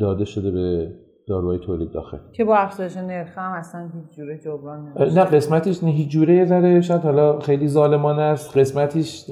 داده 0.00 0.24
شده 0.24 0.50
به 0.50 0.92
داروهای 1.28 1.58
تولید 1.58 1.90
داخل 1.90 2.18
که 2.32 2.44
با 2.44 2.56
افزایش 2.56 2.96
نرخ 2.96 3.38
هم 3.38 3.52
اصلا 3.52 3.88
هیچ 3.94 4.16
جوره 4.16 4.38
جبران 4.38 4.88
نمیشه. 4.88 5.18
نه 5.18 5.24
قسمتش 5.24 5.84
نه 5.84 5.90
هیچ 5.90 6.08
جوره 6.08 6.34
یه 6.34 6.80
شاید 6.80 7.02
حالا 7.02 7.38
خیلی 7.38 7.68
ظالمانه 7.68 8.22
است. 8.22 8.58
قسمتیش 8.58 9.24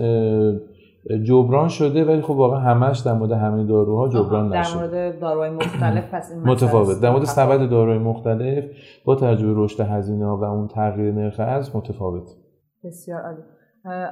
جبران 1.25 1.69
شده 1.69 2.05
ولی 2.05 2.23
خب 2.23 2.31
واقعا 2.31 2.61
همش 2.61 2.99
در 2.99 3.13
مورد 3.13 3.33
همه 3.33 3.65
داروها 3.65 4.09
جبران 4.09 4.57
نشده. 4.57 4.81
در 4.81 4.87
مورد 4.87 5.21
داروهای 5.21 5.51
مختلف 5.51 6.15
پس 6.15 6.33
این 6.33 6.43
متفاوت. 6.43 7.01
در 7.01 7.11
مورد 7.11 7.25
سبد 7.25 7.71
داروهای 7.71 7.99
مختلف 7.99 8.65
با 9.05 9.15
توجه 9.15 9.47
به 9.47 9.53
رشد 9.57 9.81
هزینه 9.81 10.27
و 10.27 10.45
اون 10.45 10.69
تغییر 10.69 11.15
نرخ 11.15 11.41
از 11.41 11.77
متفاوت. 11.77 12.37
بسیار 12.85 13.21
عالی. 13.21 13.43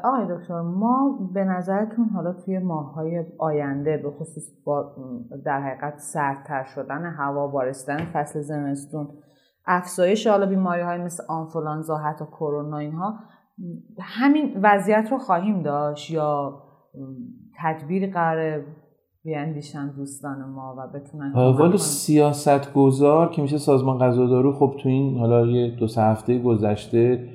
آقای 0.04 0.36
دکتر 0.36 0.60
ما 0.60 1.18
به 1.34 1.44
نظرتون 1.44 2.08
حالا 2.08 2.32
توی 2.32 2.58
ماههای 2.58 3.24
آینده 3.38 3.96
به 3.96 4.10
خصوص 4.10 4.50
با 4.64 4.96
در 5.44 5.60
حقیقت 5.60 5.98
سردتر 5.98 6.64
شدن 6.64 7.06
هوا 7.06 7.46
بارستن 7.46 7.96
فصل 7.96 8.40
زمستون 8.40 9.08
افزایش 9.66 10.26
حالا 10.26 10.46
بیماری 10.46 10.82
های 10.82 10.98
مثل 10.98 11.22
آنفولانزا 11.28 11.96
حتی 11.96 12.24
کرونا 12.24 12.78
اینها 12.78 13.14
همین 14.00 14.60
وضعیت 14.62 15.08
رو 15.10 15.18
خواهیم 15.18 15.62
داشت 15.62 16.10
یا 16.10 16.62
تدبیر 17.62 18.10
قرار 18.10 18.64
بیاندیشن 19.24 19.92
دوستان 19.96 20.44
ما 20.54 20.74
و 20.78 20.98
بتونن 20.98 21.32
والا 21.34 21.76
سیاست 21.76 22.74
گذار 22.74 23.30
که 23.30 23.42
میشه 23.42 23.58
سازمان 23.58 23.98
غذا 23.98 24.26
دارو 24.26 24.52
خب 24.52 24.76
تو 24.82 24.88
این 24.88 25.18
حالا 25.18 25.46
یه 25.46 25.76
دو 25.76 25.86
سه 25.86 26.02
هفته 26.02 26.38
گذشته 26.38 27.28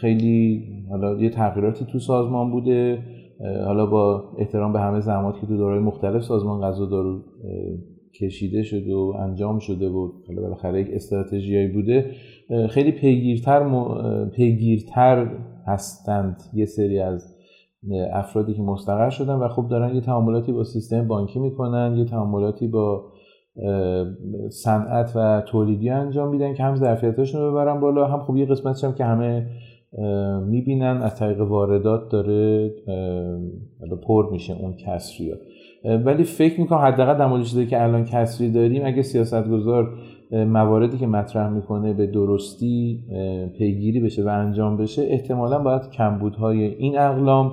خیلی 0.00 0.64
حالا 0.90 1.22
یه 1.22 1.30
تغییراتی 1.30 1.84
تو 1.84 1.98
سازمان 1.98 2.50
بوده. 2.50 2.98
حالا 3.64 3.86
با 3.86 4.24
احترام 4.38 4.72
به 4.72 4.80
همه 4.80 5.00
زحماتی 5.00 5.40
که 5.40 5.46
تو 5.46 5.56
دارای 5.56 5.78
مختلف 5.78 6.22
سازمان 6.22 6.60
غذا 6.60 6.86
دارو 6.86 7.20
کشیده 8.20 8.62
شده 8.62 8.94
و 8.94 9.14
انجام 9.18 9.58
شده 9.58 9.88
بود 9.88 10.12
حالا 10.28 10.42
بالاخره 10.42 10.80
یک 10.80 10.88
استراتژیایی 10.92 11.68
بوده. 11.68 12.10
خیلی 12.70 12.92
پیگیرتر 12.92 13.90
پیگیرتر 14.34 15.36
هستند 15.66 16.36
یه 16.54 16.64
سری 16.64 16.98
از 16.98 17.29
افرادی 18.12 18.54
که 18.54 18.62
مستقر 18.62 19.10
شدن 19.10 19.34
و 19.34 19.48
خب 19.48 19.68
دارن 19.68 19.94
یه 19.94 20.00
تعاملاتی 20.00 20.52
با 20.52 20.64
سیستم 20.64 21.08
بانکی 21.08 21.38
می‌کنن 21.38 21.94
یه 21.96 22.04
تعاملاتی 22.04 22.68
با 22.68 23.04
صنعت 24.50 25.12
و 25.16 25.42
تولیدی 25.46 25.90
انجام 25.90 26.28
میدن 26.28 26.54
که 26.54 26.62
هم 26.62 26.76
ظرفیتاشون 26.76 27.40
رو 27.40 27.50
ببرن 27.50 27.80
بالا 27.80 28.06
هم 28.06 28.20
خب 28.20 28.36
یه 28.36 28.46
قسمتش 28.46 28.84
هم 28.84 28.94
که 28.94 29.04
همه 29.04 29.46
می‌بینن 30.46 31.00
از 31.02 31.16
طریق 31.16 31.40
واردات 31.40 32.08
داره 32.12 32.70
پر 34.06 34.30
میشه 34.30 34.56
اون 34.60 34.74
کسری 34.76 35.34
ولی 35.84 36.24
فکر 36.24 36.60
می‌کنم 36.60 36.78
حداقل 36.78 37.18
در 37.18 37.26
مورد 37.26 37.68
که 37.68 37.82
الان 37.82 38.04
کسری 38.04 38.52
داریم 38.52 38.86
اگه 38.86 39.02
سیاستگزار 39.02 39.98
مواردی 40.32 40.98
که 40.98 41.06
مطرح 41.06 41.48
می‌کنه 41.48 41.92
به 41.92 42.06
درستی 42.06 43.00
پیگیری 43.58 44.00
بشه 44.00 44.24
و 44.24 44.28
انجام 44.28 44.76
بشه 44.76 45.02
احتمالا 45.02 45.58
باید 45.58 45.90
کمبودهای 45.90 46.64
این 46.64 46.98
اقلام 46.98 47.52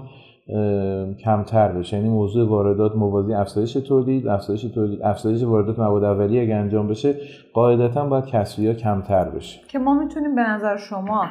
کمتر 1.23 1.71
بشه. 1.71 1.97
یعنی 1.97 2.09
موضوع 2.09 2.49
واردات 2.49 2.95
موازی 2.95 3.33
افزایش 3.33 3.73
تولید 3.73 4.27
افزایش 4.27 4.61
تولید 4.61 5.01
افزایش 5.03 5.43
واردات 5.43 5.79
مواد 5.79 6.03
اولیه 6.03 6.41
اگه 6.41 6.55
انجام 6.55 6.87
بشه 6.87 7.15
قاعدتا 7.53 8.05
باید 8.05 8.25
کسری 8.25 8.67
ها 8.67 8.73
کمتر 8.73 9.29
بشه. 9.29 9.59
که 9.67 9.79
ما 9.79 9.93
می‌تونیم 9.99 10.35
به 10.35 10.41
نظر 10.41 10.77
شما 10.77 11.25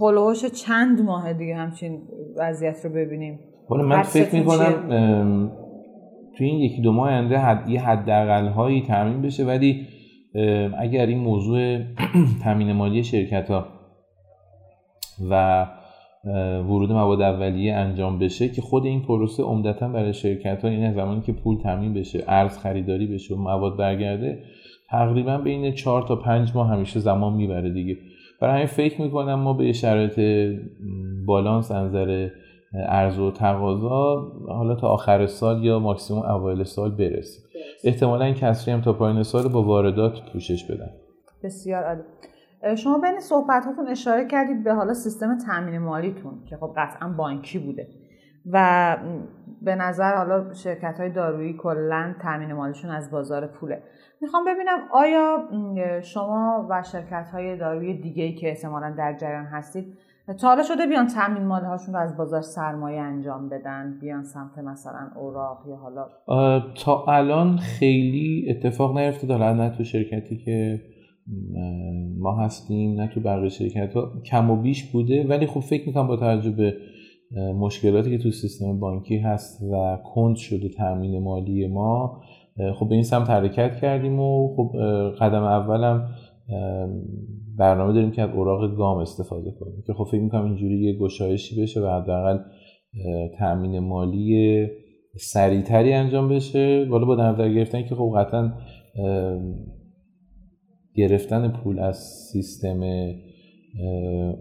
هلوهاش 0.00 0.44
چند 0.44 1.02
ماه 1.02 1.32
دیگه 1.32 1.54
همچین 1.54 1.98
وضعیت 2.36 2.84
رو 2.84 2.90
ببینیم؟ 2.90 3.38
من 3.70 4.02
فکر 4.02 4.34
می‌کنم 4.34 5.50
توی 6.36 6.46
این 6.46 6.58
یکی 6.60 6.82
دو 6.82 6.92
ماه 6.92 7.08
آینده 7.08 7.38
حد 7.38 7.68
یه 7.68 7.80
حداقل 7.80 8.48
هایی 8.48 8.82
تامین 8.82 9.22
بشه 9.22 9.44
ولی 9.44 9.86
اگر 10.78 11.06
این 11.06 11.18
موضوع 11.18 11.78
تامین 12.44 12.72
مالی 12.72 13.04
شرکت 13.04 13.50
ها 13.50 13.66
و 15.30 15.66
ورود 16.68 16.92
مواد 16.92 17.20
اولیه 17.20 17.74
انجام 17.74 18.18
بشه 18.18 18.48
که 18.48 18.62
خود 18.62 18.84
این 18.84 19.02
پروسه 19.02 19.42
عمدتا 19.42 19.88
برای 19.88 20.12
شرکت 20.12 20.64
ها 20.64 20.92
زمانی 20.92 21.20
که 21.20 21.32
پول 21.32 21.58
تامین 21.62 21.94
بشه 21.94 22.24
ارز 22.28 22.58
خریداری 22.58 23.06
بشه 23.06 23.34
و 23.34 23.38
مواد 23.38 23.76
برگرده 23.76 24.42
تقریبا 24.90 25.38
بین 25.38 25.72
4 25.74 26.02
تا 26.02 26.16
5 26.16 26.54
ماه 26.54 26.68
همیشه 26.68 27.00
زمان 27.00 27.32
می‌بره 27.32 27.70
دیگه. 27.70 27.96
برای 28.40 28.54
همین 28.54 28.66
فکر 28.66 29.02
می‌کنم 29.02 29.34
ما 29.34 29.52
به 29.52 29.72
شرایط 29.72 30.20
بالانس 31.26 31.72
نظر 31.72 32.28
ارز 32.74 33.18
و 33.18 33.30
تقاضا 33.30 34.32
حالا 34.48 34.74
تا 34.74 34.88
آخر 34.88 35.26
سال 35.26 35.64
یا 35.64 35.78
ماکسیموم 35.78 36.22
اوایل 36.22 36.64
سال 36.64 36.90
برسیم. 36.90 37.44
احتمالا 37.84 38.24
این 38.24 38.34
کسری 38.34 38.74
هم 38.74 38.80
تا 38.80 38.92
پایین 38.92 39.22
سال 39.22 39.48
با 39.48 39.62
واردات 39.62 40.32
پوشش 40.32 40.70
بدن. 40.70 40.90
بسیار 41.42 41.84
عالی. 41.84 42.02
شما 42.76 42.98
بین 42.98 43.20
صحبت 43.20 43.64
هاتون 43.66 43.88
اشاره 43.88 44.26
کردید 44.26 44.64
به 44.64 44.74
حالا 44.74 44.94
سیستم 44.94 45.38
تامین 45.38 45.78
مالیتون 45.78 46.44
که 46.50 46.56
خب 46.56 46.74
قطعا 46.76 47.08
بانکی 47.08 47.58
بوده. 47.58 47.88
و 48.52 48.96
به 49.62 49.74
نظر 49.74 50.14
حالا 50.14 50.54
شرکت 50.54 51.00
های 51.00 51.10
دارویی 51.10 51.56
کلا 51.56 52.14
تامین 52.22 52.52
مالیشون 52.52 52.90
از 52.90 53.10
بازار 53.10 53.46
پوله. 53.46 53.82
می‌خوام 54.20 54.44
ببینم 54.44 54.78
آیا 54.92 55.48
شما 56.00 56.66
و 56.70 56.82
شرکت 56.82 57.28
های 57.32 57.56
دارویی 57.56 58.00
دیگه 58.00 58.24
ای 58.24 58.34
که 58.34 58.48
احتمالا 58.48 58.94
در 58.98 59.16
جریان 59.16 59.44
هستید 59.44 59.98
تا 60.32 60.48
حالا 60.48 60.62
شده 60.62 60.86
بیان 60.86 61.06
تامین 61.06 61.46
مال 61.46 61.64
هاشون 61.64 61.94
رو 61.94 62.00
از 62.00 62.16
بازار 62.16 62.42
سرمایه 62.42 63.00
انجام 63.00 63.48
بدن 63.48 63.98
بیان 64.00 64.24
سمت 64.24 64.58
مثلا 64.58 65.10
اوراق 65.16 65.58
یا 65.68 65.76
حالا. 65.76 66.06
تا 66.74 67.04
الان 67.08 67.56
خیلی 67.56 68.46
اتفاق 68.50 68.98
نیفتاد 68.98 69.30
حالا 69.30 69.54
نه 69.54 69.70
تو 69.70 69.84
شرکتی 69.84 70.36
که 70.36 70.80
ما 72.18 72.36
هستیم 72.36 73.00
نه 73.00 73.08
تو 73.08 73.20
بقیه 73.20 73.48
شرکت 73.48 73.94
ها. 73.94 74.12
کم 74.30 74.50
و 74.50 74.56
بیش 74.56 74.92
بوده. 74.92 75.26
ولی 75.28 75.46
خب 75.46 75.60
فکر 75.60 75.86
می‌کنم 75.88 76.06
با 76.06 76.16
توجه 76.16 76.50
به 76.50 76.74
مشکلاتی 77.52 78.10
که 78.10 78.22
تو 78.22 78.30
سیستم 78.30 78.80
بانکی 78.80 79.18
هست 79.18 79.62
و 79.62 79.98
کند 80.14 80.36
شده 80.36 80.68
تامین 80.68 81.22
مالی 81.22 81.66
ما 81.68 82.22
خب 82.74 82.88
به 82.88 82.94
این 82.94 83.04
سمت 83.04 83.30
حرکت 83.30 83.76
کردیم 83.76 84.20
و 84.20 84.54
خب 84.56 84.72
قدم 85.20 85.42
اولم 85.42 86.08
برنامه 87.58 87.92
داریم 87.92 88.10
که 88.10 88.22
از 88.22 88.30
اوراق 88.30 88.76
گام 88.76 88.98
استفاده 88.98 89.50
کنیم. 89.60 89.82
که 89.86 89.92
خب 89.92 90.04
فکر 90.04 90.20
می‌کنم 90.20 90.44
اینجوری 90.44 90.84
یه 90.84 90.98
گشایشی 90.98 91.62
بشه 91.62 91.80
و 91.80 91.86
حداقل 91.86 92.38
تأمین 93.38 93.78
مالی 93.78 94.66
سریعتری 95.16 95.92
انجام 95.92 96.28
بشه. 96.28 96.84
بالا 96.84 97.06
با 97.06 97.14
نظر 97.14 97.48
گرفتن 97.48 97.82
که 97.82 97.94
خب 97.94 98.12
قطعا 98.16 98.52
گرفتن 100.94 101.52
پول 101.52 101.78
از 101.78 101.96
سیستم 102.32 102.80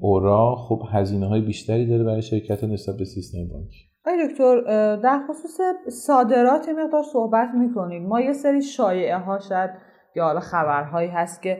اورا 0.01 0.55
خب 0.55 0.81
هزینه 0.91 1.27
های 1.27 1.41
بیشتری 1.41 1.85
داره 1.85 2.03
برای 2.03 2.21
شرکت 2.21 2.63
نسبت 2.63 2.97
به 2.97 3.05
سیستم 3.05 3.47
بانکی 3.47 3.79
آقای 4.05 4.27
دکتر 4.27 4.61
در 4.95 5.19
خصوص 5.29 5.57
صادرات 5.87 6.69
مقدار 6.69 7.03
صحبت 7.13 7.49
می‌کنید 7.59 8.01
ما 8.01 8.21
یه 8.21 8.33
سری 8.33 8.61
شایعه 8.61 9.17
ها 9.17 9.39
شاید 9.39 9.69
یا 10.15 10.23
حالا 10.23 10.39
خبرهایی 10.39 11.07
هست 11.07 11.41
که 11.41 11.57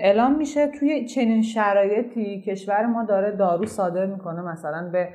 اعلام 0.00 0.36
میشه 0.36 0.66
توی 0.66 1.04
چنین 1.04 1.42
شرایطی 1.42 2.40
کشور 2.40 2.86
ما 2.86 3.04
داره 3.04 3.30
دارو 3.30 3.66
صادر 3.66 4.06
می‌کنه 4.06 4.42
مثلا 4.42 4.90
به 4.92 5.08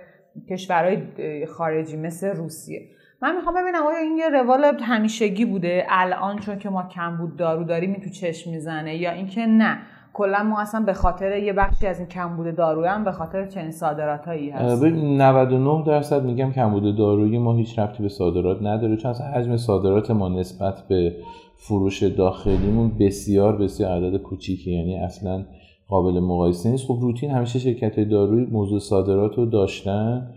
کشورهای 0.50 1.46
خارجی 1.46 1.98
مثل 1.98 2.28
روسیه. 2.28 2.82
من 3.22 3.36
می‌خوام 3.36 3.56
ببینم 3.56 3.88
آیا 3.88 3.98
این 3.98 4.18
یه 4.18 4.30
روال 4.30 4.80
همیشگی 4.82 5.46
بوده 5.46 5.86
الان 5.90 6.40
چون 6.40 6.60
که 6.60 6.70
ما 6.70 6.88
کم 6.88 7.18
بود 7.18 7.38
دارو 7.38 7.64
داریم 7.64 7.92
این 7.92 8.02
تو 8.02 8.10
چشم 8.10 8.52
می‌زنه 8.52 8.96
یا 8.98 9.12
اینکه 9.12 9.46
نه؟ 9.46 9.78
کلا 10.20 10.44
ما 10.44 10.62
اصلا 10.62 10.86
به 10.86 10.94
خاطر 10.94 11.38
یه 11.38 11.54
بخشی 11.54 11.88
از 11.88 12.00
این 12.00 12.08
کمبود 12.08 12.56
دارویی 12.56 12.88
هم 12.88 13.04
به 13.04 13.12
خاطر 13.12 13.48
چنین 13.48 13.72
صادراتایی 13.72 14.50
هست 14.50 14.84
99 14.84 15.84
درصد 15.88 16.24
میگم 16.24 16.52
کمبود 16.52 16.98
دارویی 16.98 17.38
ما 17.38 17.54
هیچ 17.54 17.80
ربطی 17.80 18.04
به 18.04 18.10
صادرات 18.10 18.58
نداره 18.62 18.98
چون 18.98 19.12
اصلا 19.12 19.28
حجم 19.28 19.58
صادرات 19.58 20.12
ما 20.12 20.30
نسبت 20.30 20.88
به 20.88 21.16
فروش 21.58 22.04
داخلیمون 22.04 22.92
بسیار 23.00 23.58
بسیار 23.58 23.92
عدد 23.92 24.18
کوچیکی 24.18 24.72
یعنی 24.72 24.98
اصلا 24.98 25.46
قابل 25.88 26.20
مقایسه 26.20 26.72
نیست. 26.72 26.88
خب 26.88 26.98
روتین 27.02 27.32
همیشه 27.32 27.60
شرکت 27.60 28.00
دارویی 28.00 28.46
موضوع 28.46 28.80
صادرات 28.80 29.36
رو 29.36 29.46
داشتن 29.46 30.32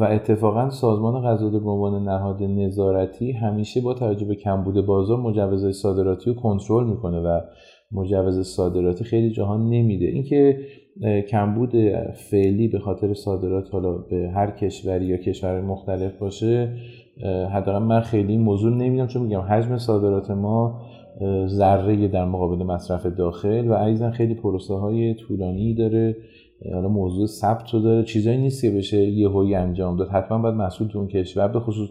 و 0.00 0.04
اتفاقا 0.04 0.70
سازمان 0.70 1.22
غذا 1.22 1.48
به 1.48 1.70
عنوان 1.70 2.08
نهاد 2.08 2.42
نظارتی 2.42 3.32
همیشه 3.32 3.80
با 3.80 3.94
توجه 3.94 4.26
به 4.26 4.34
کمبود 4.34 4.86
بازار 4.86 5.18
مجوزهای 5.18 5.72
صادراتی 5.72 6.30
رو 6.30 6.36
کنترل 6.36 6.86
می‌کنه 6.86 7.20
و 7.20 7.40
مجوز 7.92 8.46
صادراتی 8.46 9.04
خیلی 9.04 9.30
جاها 9.30 9.56
نمیده. 9.56 10.06
اینکه 10.06 10.58
کمبود 11.28 11.72
فعلی 12.14 12.68
به 12.68 12.78
خاطر 12.78 13.14
صادرات 13.14 13.74
حالا 13.74 13.92
به 13.92 14.30
هر 14.34 14.50
کشوری 14.50 15.06
یا 15.06 15.16
کشور 15.16 15.60
مختلف 15.60 16.18
باشه 16.18 16.72
حداقل 17.52 17.78
من 17.78 18.00
خیلی 18.00 18.36
موضوع 18.36 18.72
نمی‌دونم 18.72 19.06
چون 19.06 19.22
میگم 19.22 19.40
حجم 19.40 19.76
صادرات 19.76 20.30
ما 20.30 20.80
ذره 21.46 22.08
در 22.08 22.24
مقابل 22.24 22.64
مصرف 22.64 23.06
داخل 23.06 23.68
و 23.68 23.72
ایزن 23.72 24.10
خیلی 24.10 24.34
پروسه 24.34 24.74
های 24.74 25.14
طولانی 25.14 25.74
داره. 25.74 26.16
حالا 26.72 26.88
موضوع 26.88 27.26
ثبت 27.26 27.74
رو 27.74 27.80
داره. 27.80 28.04
چیزایی 28.04 28.38
نیست 28.38 28.62
که 28.62 28.70
بشه 28.70 28.96
یهویی 28.96 29.54
انجام 29.54 29.96
داد. 29.96 30.08
حتما 30.08 30.38
باید 30.38 30.54
مسئول 30.54 30.88
اون 30.94 31.06
کشور 31.06 31.48
به 31.48 31.60
خصوص 31.60 31.88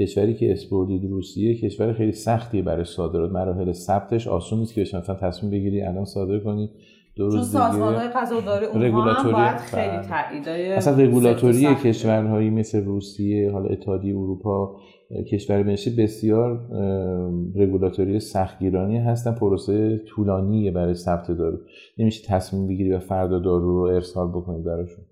کشوری 0.00 0.34
که 0.34 0.52
اسپوردید 0.52 1.10
روسیه 1.10 1.54
کشور 1.54 1.92
خیلی 1.92 2.12
سختیه 2.12 2.62
برای 2.62 2.84
صادرات. 2.84 3.32
مراحل 3.32 3.72
ثبتش 3.72 4.28
آسون 4.28 4.58
نیست 4.58 4.74
که 4.74 4.80
بشه 4.80 4.98
مثلا 4.98 5.14
تصمیم 5.14 5.52
بگیری 5.52 5.82
الان 5.82 6.04
صادر 6.04 6.38
کنی 6.38 6.70
دو 7.16 7.24
روز 7.24 7.34
چون 7.34 7.42
سازمان‌های 7.42 8.08
قضاوتداری 8.08 8.66
اونها 8.66 9.12
هم 9.12 9.32
باید 9.32 9.56
خیلی. 9.56 9.96
تاییدای 10.08 10.72
اصلا 10.72 10.96
رگولاتوری 10.96 11.74
کشورهایی 11.74 12.50
مثل 12.50 12.84
روسیه 12.84 13.50
حالا 13.50 13.68
اتحادیه 13.68 14.16
اروپا 14.16 14.76
کشور 15.32 15.62
بنشی 15.62 15.96
بسیار 15.96 16.60
رگولاتوری 17.56 18.20
سختگیرانی 18.20 18.98
هستن. 18.98 19.34
پروسه 19.34 20.00
طولانیه 20.06 20.70
برای 20.70 20.94
ثبت 20.94 21.30
دارو. 21.30 21.58
نمیشه 21.98 22.26
تصمیم 22.28 22.66
بگیری 22.68 22.92
و 22.92 22.98
فردا 22.98 23.38
دارو 23.38 23.76
رو 23.76 23.94
ارسال 23.94 24.28
بکنید 24.28 24.64
براشون. 24.64 25.04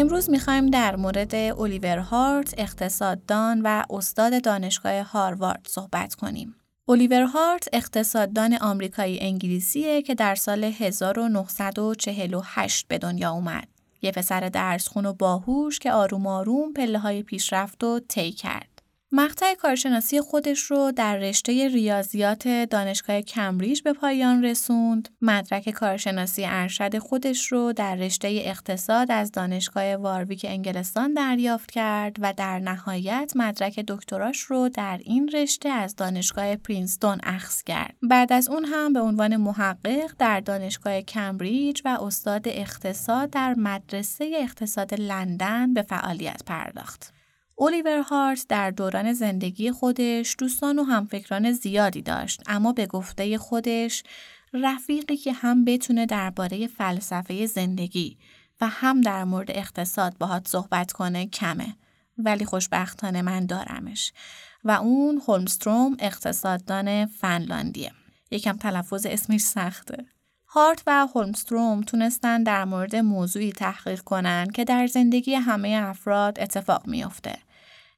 امروز 0.00 0.30
می‌خوایم 0.30 0.66
در 0.66 0.96
مورد 0.96 1.34
الیور 1.34 1.98
هارت 1.98 2.54
اقتصاددان 2.58 3.60
و 3.64 3.82
استاد 3.90 4.42
دانشگاه 4.42 5.02
هاروارد 5.02 5.66
صحبت 5.68 6.14
کنیم. 6.14 6.54
الیور 6.88 7.22
هارت 7.22 7.68
اقتصاددان 7.72 8.54
آمریکایی 8.54 9.20
انگلیسیه 9.20 10.02
که 10.02 10.14
در 10.14 10.34
سال 10.34 10.64
1948 10.64 12.88
به 12.88 12.98
دنیا 12.98 13.30
اومد. 13.30 13.68
یه 14.02 14.10
پسر 14.10 14.40
درسخون 14.40 15.06
و 15.06 15.12
باهوش 15.12 15.78
که 15.78 15.92
آروم 15.92 16.26
آروم 16.26 16.72
پله 16.72 16.98
های 16.98 17.22
پیشرفت 17.22 17.84
و 17.84 18.00
طی 18.08 18.32
کرد. 18.32 18.77
مقطع 19.12 19.54
کارشناسی 19.54 20.20
خودش 20.20 20.60
رو 20.60 20.92
در 20.92 21.16
رشته 21.16 21.68
ریاضیات 21.68 22.48
دانشگاه 22.48 23.22
کمبریج 23.22 23.82
به 23.82 23.92
پایان 23.92 24.44
رسوند. 24.44 25.08
مدرک 25.22 25.70
کارشناسی 25.70 26.44
ارشد 26.46 26.98
خودش 26.98 27.52
رو 27.52 27.72
در 27.72 27.96
رشته 27.96 28.28
اقتصاد 28.44 29.12
از 29.12 29.32
دانشگاه 29.32 29.96
وارویک 29.96 30.46
انگلستان 30.48 31.14
دریافت 31.14 31.70
کرد 31.70 32.16
و 32.20 32.32
در 32.36 32.58
نهایت 32.58 33.32
مدرک 33.36 33.80
دکتراش 33.80 34.40
رو 34.40 34.68
در 34.68 35.00
این 35.04 35.30
رشته 35.34 35.68
از 35.68 35.96
دانشگاه 35.96 36.56
پرینستون 36.56 37.18
اخذ 37.22 37.62
کرد. 37.62 37.94
بعد 38.02 38.32
از 38.32 38.48
اون 38.48 38.64
هم 38.64 38.92
به 38.92 39.00
عنوان 39.00 39.36
محقق 39.36 40.10
در 40.18 40.40
دانشگاه 40.40 41.02
کمبریج 41.02 41.82
و 41.84 41.98
استاد 42.00 42.42
اقتصاد 42.48 43.30
در 43.30 43.54
مدرسه 43.54 44.30
اقتصاد 44.34 44.94
لندن 44.94 45.74
به 45.74 45.82
فعالیت 45.82 46.42
پرداخت. 46.46 47.17
الیور 47.60 47.98
هارت 47.98 48.46
در 48.48 48.70
دوران 48.70 49.12
زندگی 49.12 49.70
خودش 49.70 50.36
دوستان 50.38 50.78
و 50.78 50.82
همفکران 50.82 51.52
زیادی 51.52 52.02
داشت 52.02 52.42
اما 52.46 52.72
به 52.72 52.86
گفته 52.86 53.38
خودش 53.38 54.02
رفیقی 54.52 55.16
که 55.16 55.32
هم 55.32 55.64
بتونه 55.64 56.06
درباره 56.06 56.66
فلسفه 56.66 57.46
زندگی 57.46 58.18
و 58.60 58.68
هم 58.68 59.00
در 59.00 59.24
مورد 59.24 59.50
اقتصاد 59.50 60.18
باهات 60.18 60.48
صحبت 60.48 60.92
کنه 60.92 61.26
کمه. 61.26 61.74
ولی 62.18 62.44
خوشبختانه 62.44 63.22
من 63.22 63.46
دارمش 63.46 64.12
و 64.64 64.70
اون 64.70 65.22
هولمستروم 65.28 65.96
اقتصاددان 65.98 67.06
فنلاندیه. 67.06 67.92
یکم 68.30 68.56
تلفظ 68.56 69.06
اسمش 69.06 69.40
سخته. 69.40 70.06
هارت 70.46 70.82
و 70.86 71.06
هولمستروم 71.06 71.80
تونستن 71.82 72.42
در 72.42 72.64
مورد 72.64 72.96
موضوعی 72.96 73.52
تحقیق 73.52 74.00
کنن 74.00 74.46
که 74.54 74.64
در 74.64 74.86
زندگی 74.86 75.34
همه 75.34 75.68
افراد 75.82 76.40
اتفاق 76.40 76.86
میافته. 76.86 77.47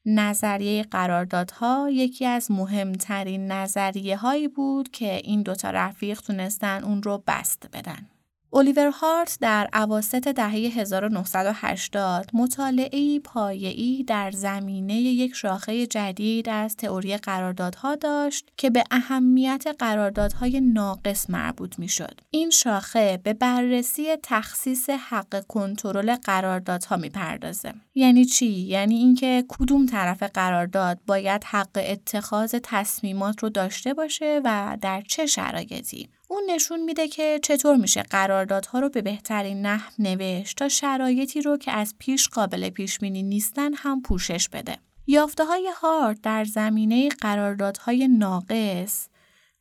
نظریه 0.07 0.83
قراردادها 0.83 1.89
یکی 1.93 2.27
از 2.27 2.51
مهمترین 2.51 3.53
نظریه 3.53 4.17
هایی 4.17 4.49
بود 4.49 4.91
که 4.91 5.15
این 5.25 5.43
دوتا 5.43 5.71
رفیق 5.71 6.21
تونستن 6.21 6.85
اون 6.85 7.03
رو 7.03 7.23
بست 7.27 7.69
بدن. 7.73 8.07
الیور 8.53 8.89
هارت 8.89 9.39
در 9.41 9.69
عواست 9.73 10.15
دهه 10.29 10.51
1980 10.51 12.31
مطالعه 12.33 13.21
پایه‌ای 13.21 14.05
در 14.07 14.31
زمینه 14.31 14.95
یک 14.95 15.35
شاخه 15.35 15.87
جدید 15.87 16.49
از 16.49 16.77
تئوری 16.77 17.17
قراردادها 17.17 17.95
داشت 17.95 18.49
که 18.57 18.71
به 18.71 18.85
اهمیت 18.91 19.67
قراردادهای 19.79 20.61
ناقص 20.61 21.31
مربوط 21.31 21.79
می‌شد. 21.79 22.21
این 22.31 22.51
شاخه 22.51 23.21
به 23.25 23.33
بررسی 23.33 24.17
تخصیص 24.23 24.91
حق 24.91 25.47
کنترل 25.47 26.17
قراردادها 26.17 26.97
می‌پردازه. 26.97 27.73
یعنی 27.95 28.25
چی؟ 28.25 28.47
یعنی 28.47 28.95
اینکه 28.95 29.45
کدوم 29.49 29.87
طرف 29.87 30.23
قرارداد 30.23 30.99
باید 31.07 31.45
حق 31.45 31.85
اتخاذ 31.89 32.55
تصمیمات 32.63 33.43
رو 33.43 33.49
داشته 33.49 33.95
باشه 33.95 34.41
و 34.45 34.79
در 34.81 35.03
چه 35.09 35.27
شرایطی. 35.27 36.09
اون 36.33 36.43
نشون 36.51 36.81
میده 36.81 37.09
که 37.09 37.41
چطور 37.43 37.77
میشه 37.77 38.03
قراردادها 38.03 38.79
رو 38.79 38.89
به 38.89 39.03
بهترین 39.03 39.67
نحو 39.67 39.91
نوشت 39.99 40.57
تا 40.57 40.69
شرایطی 40.69 41.43
رو 41.43 41.57
که 41.57 41.73
از 41.73 41.95
پیش 41.99 42.29
قابل 42.29 42.71
پیش 42.71 42.99
بینی 42.99 43.23
نیستن 43.23 43.75
هم 43.75 44.03
پوشش 44.03 44.49
بده. 44.49 44.77
یافته 45.07 45.45
های 45.45 45.69
هارد 45.77 46.21
در 46.21 46.45
زمینه 46.45 47.09
قراردادهای 47.09 48.09
ناقص 48.09 49.09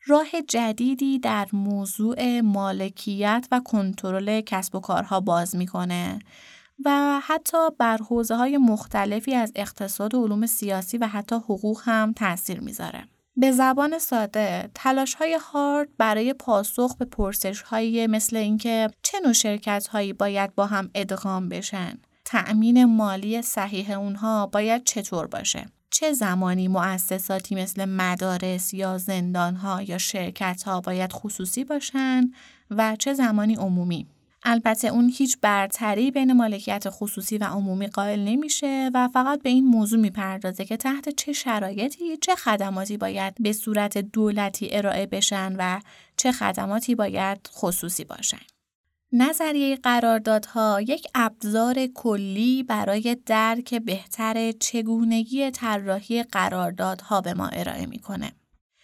راه 0.05 0.27
جدیدی 0.47 1.19
در 1.19 1.47
موضوع 1.53 2.41
مالکیت 2.41 3.47
و 3.51 3.61
کنترل 3.65 4.41
کسب 4.41 4.75
و 4.75 4.79
کارها 4.79 5.19
باز 5.19 5.55
می‌کنه 5.55 6.19
و 6.85 7.19
حتی 7.23 7.57
بر 7.79 7.97
حوزه 7.97 8.35
های 8.35 8.57
مختلفی 8.57 9.35
از 9.35 9.51
اقتصاد 9.55 10.15
و 10.15 10.23
علوم 10.23 10.45
سیاسی 10.45 10.97
و 10.97 11.07
حتی 11.07 11.35
حقوق 11.35 11.81
هم 11.83 12.13
تاثیر 12.13 12.59
می‌ذاره. 12.59 13.03
به 13.39 13.51
زبان 13.51 13.99
ساده 13.99 14.69
تلاش 14.73 15.13
های 15.13 15.37
هارد 15.41 15.89
برای 15.97 16.33
پاسخ 16.33 16.95
به 16.95 17.05
پرسش 17.05 17.61
های 17.61 18.07
مثل 18.07 18.35
اینکه 18.35 18.89
چه 19.03 19.19
نوع 19.19 19.33
شرکت 19.33 19.87
هایی 19.87 20.13
باید 20.13 20.55
با 20.55 20.65
هم 20.65 20.89
ادغام 20.95 21.49
بشن 21.49 21.97
تأمین 22.25 22.85
مالی 22.85 23.41
صحیح 23.41 23.91
اونها 23.91 24.45
باید 24.47 24.83
چطور 24.83 25.27
باشه 25.27 25.65
چه 25.89 26.13
زمانی 26.13 26.67
مؤسساتی 26.67 27.55
مثل 27.55 27.85
مدارس 27.85 28.73
یا 28.73 28.97
زندان 28.97 29.55
ها 29.55 29.81
یا 29.81 29.97
شرکت 29.97 30.63
ها 30.63 30.81
باید 30.81 31.13
خصوصی 31.13 31.63
باشن 31.63 32.31
و 32.71 32.95
چه 32.95 33.13
زمانی 33.13 33.55
عمومی. 33.55 34.07
البته 34.43 34.87
اون 34.87 35.11
هیچ 35.15 35.37
برتری 35.41 36.11
بین 36.11 36.33
مالکیت 36.33 36.83
خصوصی 36.89 37.37
و 37.37 37.43
عمومی 37.43 37.87
قائل 37.87 38.19
نمیشه 38.19 38.91
و 38.93 39.07
فقط 39.07 39.41
به 39.41 39.49
این 39.49 39.65
موضوع 39.65 39.99
می‌پردازه 39.99 40.65
که 40.65 40.77
تحت 40.77 41.09
چه 41.09 41.33
شرایطی 41.33 42.17
چه 42.17 42.35
خدماتی 42.35 42.97
باید 42.97 43.33
به 43.39 43.53
صورت 43.53 43.97
دولتی 43.97 44.69
ارائه 44.71 45.05
بشن 45.05 45.55
و 45.57 45.79
چه 46.17 46.31
خدماتی 46.31 46.95
باید 46.95 47.49
خصوصی 47.53 48.03
باشن. 48.03 48.39
نظریه 49.11 49.75
قراردادها 49.75 50.81
یک 50.81 51.07
ابزار 51.15 51.87
کلی 51.87 52.63
برای 52.63 53.17
درک 53.25 53.73
بهتر 53.75 54.51
چگونگی 54.51 55.51
طراحی 55.51 56.23
قراردادها 56.23 57.21
به 57.21 57.33
ما 57.33 57.47
ارائه 57.47 57.85
می‌کنه. 57.85 58.31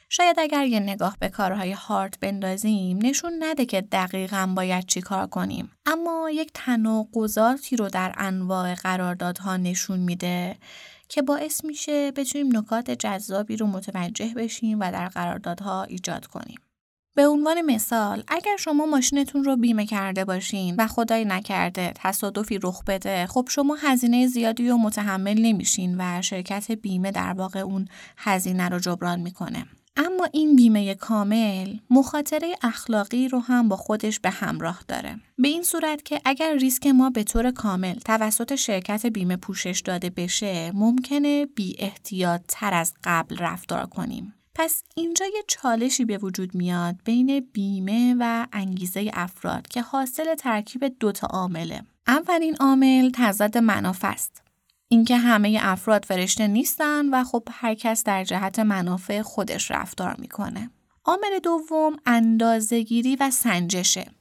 شاید 0.09 0.39
اگر 0.39 0.65
یه 0.65 0.79
نگاه 0.79 1.17
به 1.19 1.29
کارهای 1.29 1.71
هارت 1.71 2.19
بندازیم 2.19 2.99
نشون 3.01 3.33
نده 3.39 3.65
که 3.65 3.81
دقیقا 3.81 4.53
باید 4.55 4.85
چی 4.85 5.01
کار 5.01 5.27
کنیم 5.27 5.71
اما 5.85 6.29
یک 6.33 6.51
تناقضاتی 6.53 7.75
رو 7.75 7.89
در 7.89 8.13
انواع 8.17 8.75
قراردادها 8.75 9.57
نشون 9.57 9.99
میده 9.99 10.57
که 11.09 11.21
باعث 11.21 11.65
میشه 11.65 12.11
بتونیم 12.11 12.57
نکات 12.57 12.91
جذابی 12.91 13.57
رو 13.57 13.67
متوجه 13.67 14.33
بشیم 14.35 14.79
و 14.79 14.91
در 14.91 15.07
قراردادها 15.07 15.83
ایجاد 15.83 16.27
کنیم. 16.27 16.59
به 17.15 17.27
عنوان 17.27 17.61
مثال 17.61 18.23
اگر 18.27 18.57
شما 18.59 18.85
ماشینتون 18.85 19.43
رو 19.43 19.55
بیمه 19.55 19.85
کرده 19.85 20.25
باشین 20.25 20.75
و 20.77 20.87
خدای 20.87 21.25
نکرده 21.25 21.93
تصادفی 21.95 22.59
رخ 22.63 22.83
بده 22.83 23.27
خب 23.27 23.47
شما 23.49 23.75
هزینه 23.75 24.27
زیادی 24.27 24.69
رو 24.69 24.77
متحمل 24.77 25.41
نمیشین 25.41 25.95
و 25.97 26.21
شرکت 26.21 26.71
بیمه 26.71 27.11
در 27.11 27.33
واقع 27.33 27.59
اون 27.59 27.87
هزینه 28.17 28.69
رو 28.69 28.79
جبران 28.79 29.19
می‌کنه 29.19 29.65
اما 29.97 30.27
این 30.31 30.55
بیمه 30.55 30.95
کامل 30.95 31.77
مخاطره 31.89 32.55
اخلاقی 32.61 33.27
رو 33.27 33.39
هم 33.39 33.69
با 33.69 33.75
خودش 33.75 34.19
به 34.19 34.29
همراه 34.29 34.79
داره. 34.87 35.19
به 35.37 35.47
این 35.47 35.63
صورت 35.63 36.05
که 36.05 36.21
اگر 36.25 36.55
ریسک 36.55 36.87
ما 36.87 37.09
به 37.09 37.23
طور 37.23 37.51
کامل 37.51 37.93
توسط 37.93 38.55
شرکت 38.55 39.05
بیمه 39.05 39.37
پوشش 39.37 39.81
داده 39.85 40.09
بشه 40.09 40.71
ممکنه 40.75 41.45
بی 41.45 41.75
احتیاط 41.79 42.41
تر 42.47 42.73
از 42.73 42.93
قبل 43.03 43.37
رفتار 43.37 43.85
کنیم. 43.85 44.33
پس 44.55 44.83
اینجا 44.95 45.25
یه 45.25 45.43
چالشی 45.47 46.05
به 46.05 46.17
وجود 46.17 46.55
میاد 46.55 46.95
بین 47.05 47.39
بیمه 47.53 48.15
و 48.19 48.47
انگیزه 48.53 49.11
افراد 49.13 49.67
که 49.67 49.81
حاصل 49.81 50.35
ترکیب 50.35 50.99
دوتا 50.99 51.27
عامله. 51.27 51.81
اولین 52.07 52.55
عامل 52.55 53.11
تضاد 53.13 53.57
منافع 53.57 54.07
است. 54.07 54.44
اینکه 54.87 55.17
همه 55.17 55.59
افراد 55.61 56.05
فرشته 56.05 56.47
نیستن 56.47 57.09
و 57.09 57.23
خب 57.23 57.47
هر 57.51 57.73
کس 57.75 58.03
در 58.03 58.23
جهت 58.23 58.59
منافع 58.59 59.21
خودش 59.21 59.71
رفتار 59.71 60.15
می‌کنه. 60.17 60.69
عامل 61.05 61.39
دوم 61.43 61.97
اندازهگیری 62.05 63.15
و 63.15 63.31
سنجشه. 63.31 64.11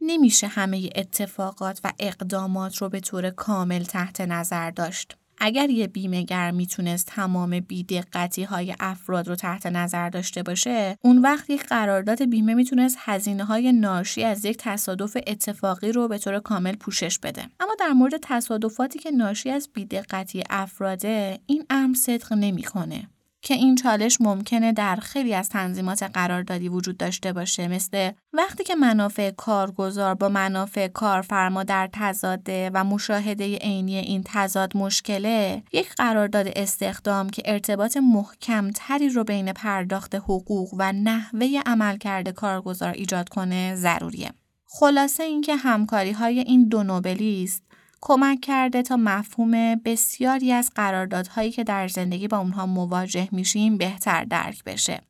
نمیشه 0.00 0.46
همه 0.46 0.90
اتفاقات 0.94 1.80
و 1.84 1.92
اقدامات 1.98 2.76
رو 2.76 2.88
به 2.88 3.00
طور 3.00 3.30
کامل 3.30 3.82
تحت 3.82 4.20
نظر 4.20 4.70
داشت. 4.70 5.16
اگر 5.40 5.70
یه 5.70 5.86
بیمهگر 5.86 6.50
می‌تونست 6.50 7.06
تمام 7.06 7.60
بیدقتی 7.60 8.42
های 8.42 8.74
افراد 8.80 9.28
رو 9.28 9.34
تحت 9.34 9.66
نظر 9.66 10.08
داشته 10.08 10.42
باشه 10.42 10.96
اون 11.02 11.18
وقت 11.18 11.50
یک 11.50 11.62
قرارداد 11.62 12.24
بیمه 12.24 12.54
می‌تونست 12.54 12.96
هزینه 13.00 13.44
های 13.44 13.72
ناشی 13.72 14.24
از 14.24 14.44
یک 14.44 14.56
تصادف 14.56 15.16
اتفاقی 15.26 15.92
رو 15.92 16.08
به 16.08 16.18
طور 16.18 16.38
کامل 16.38 16.76
پوشش 16.76 17.18
بده. 17.18 17.42
اما 17.60 17.74
در 17.80 17.92
مورد 17.92 18.14
تصادفاتی 18.22 18.98
که 18.98 19.10
ناشی 19.10 19.50
از 19.50 19.68
بیدقتی 19.74 20.42
افراده 20.50 21.38
این 21.46 21.64
امر 21.70 21.94
صدق 21.94 22.32
نمی‌کنه. 22.32 23.08
که 23.42 23.54
این 23.54 23.74
چالش 23.74 24.20
ممکنه 24.20 24.72
در 24.72 24.96
خیلی 24.96 25.34
از 25.34 25.48
تنظیمات 25.48 26.02
قراردادی 26.02 26.68
وجود 26.68 26.96
داشته 26.96 27.32
باشه 27.32 27.68
مثل 27.68 28.10
وقتی 28.32 28.64
که 28.64 28.74
منافع 28.74 29.30
کارگزار 29.30 30.14
با 30.14 30.28
منافع 30.28 30.88
کارفرما 30.88 31.62
در 31.62 31.88
تضاده 31.92 32.70
و 32.74 32.84
مشاهده 32.84 33.56
عینی 33.56 33.96
این 33.96 34.22
تضاد 34.24 34.76
مشکله 34.76 35.62
یک 35.72 35.94
قرارداد 35.94 36.46
استخدام 36.56 37.30
که 37.30 37.42
ارتباط 37.44 37.96
محکم 37.96 38.70
تری 38.70 39.08
رو 39.08 39.24
بین 39.24 39.52
پرداخت 39.52 40.14
حقوق 40.14 40.74
و 40.78 40.92
نحوه 40.92 41.46
عملکرد 41.66 42.28
کارگزار 42.28 42.92
ایجاد 42.92 43.28
کنه 43.28 43.74
ضروریه. 43.74 44.30
خلاصه 44.66 45.22
اینکه 45.22 45.56
همکاری 45.56 46.12
های 46.12 46.38
این 46.38 46.68
دو 46.68 46.82
نوبلیست 46.82 47.69
کمک 48.02 48.40
کرده 48.40 48.82
تا 48.82 48.96
مفهوم 48.96 49.74
بسیاری 49.74 50.52
از 50.52 50.70
قراردادهایی 50.74 51.50
که 51.50 51.64
در 51.64 51.88
زندگی 51.88 52.28
با 52.28 52.38
اونها 52.38 52.66
مواجه 52.66 53.28
میشیم 53.32 53.78
بهتر 53.78 54.24
درک 54.24 54.64
بشه. 54.64 55.00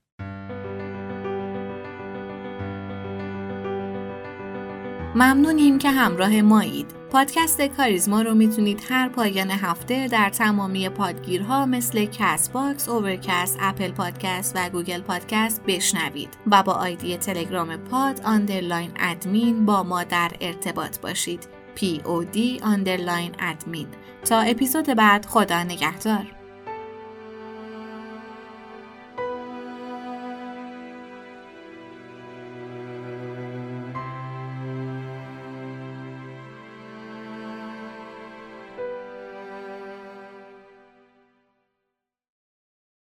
ممنونیم 5.15 5.79
که 5.79 5.91
همراه 5.91 6.43
مایید. 6.43 6.87
پادکست 7.11 7.63
کاریزما 7.63 8.23
رو 8.23 8.35
می‌تونید 8.35 8.83
هر 8.91 9.09
پایان 9.09 9.51
هفته 9.51 10.09
در 10.09 10.31
تمامی 10.31 10.89
پادگیرها 10.89 11.67
مثل 11.67 12.05
Castbox، 12.05 12.89
Overcast، 12.89 13.59
اپل 13.61 13.91
پادکست 13.91 14.53
و 14.57 14.69
گوگل 14.69 15.01
پادکست 15.01 15.63
بشنوید 15.67 16.29
و 16.51 16.63
با 16.63 16.73
آیدی 16.73 17.17
تلگرام 17.17 17.77
pod 17.77 18.21
underline 18.25 18.91
admin 19.01 19.67
با 19.67 19.83
ما 19.83 20.05
در 20.05 20.31
ارتباط 20.41 21.01
باشید. 21.01 21.60
Pod 21.77 22.37
underline 22.63 23.41
admin 23.41 23.87
تا 24.25 24.41
اپیزود 24.41 24.87
بعد 24.87 25.27
خدا 25.27 25.63
نگهدار. 25.63 26.40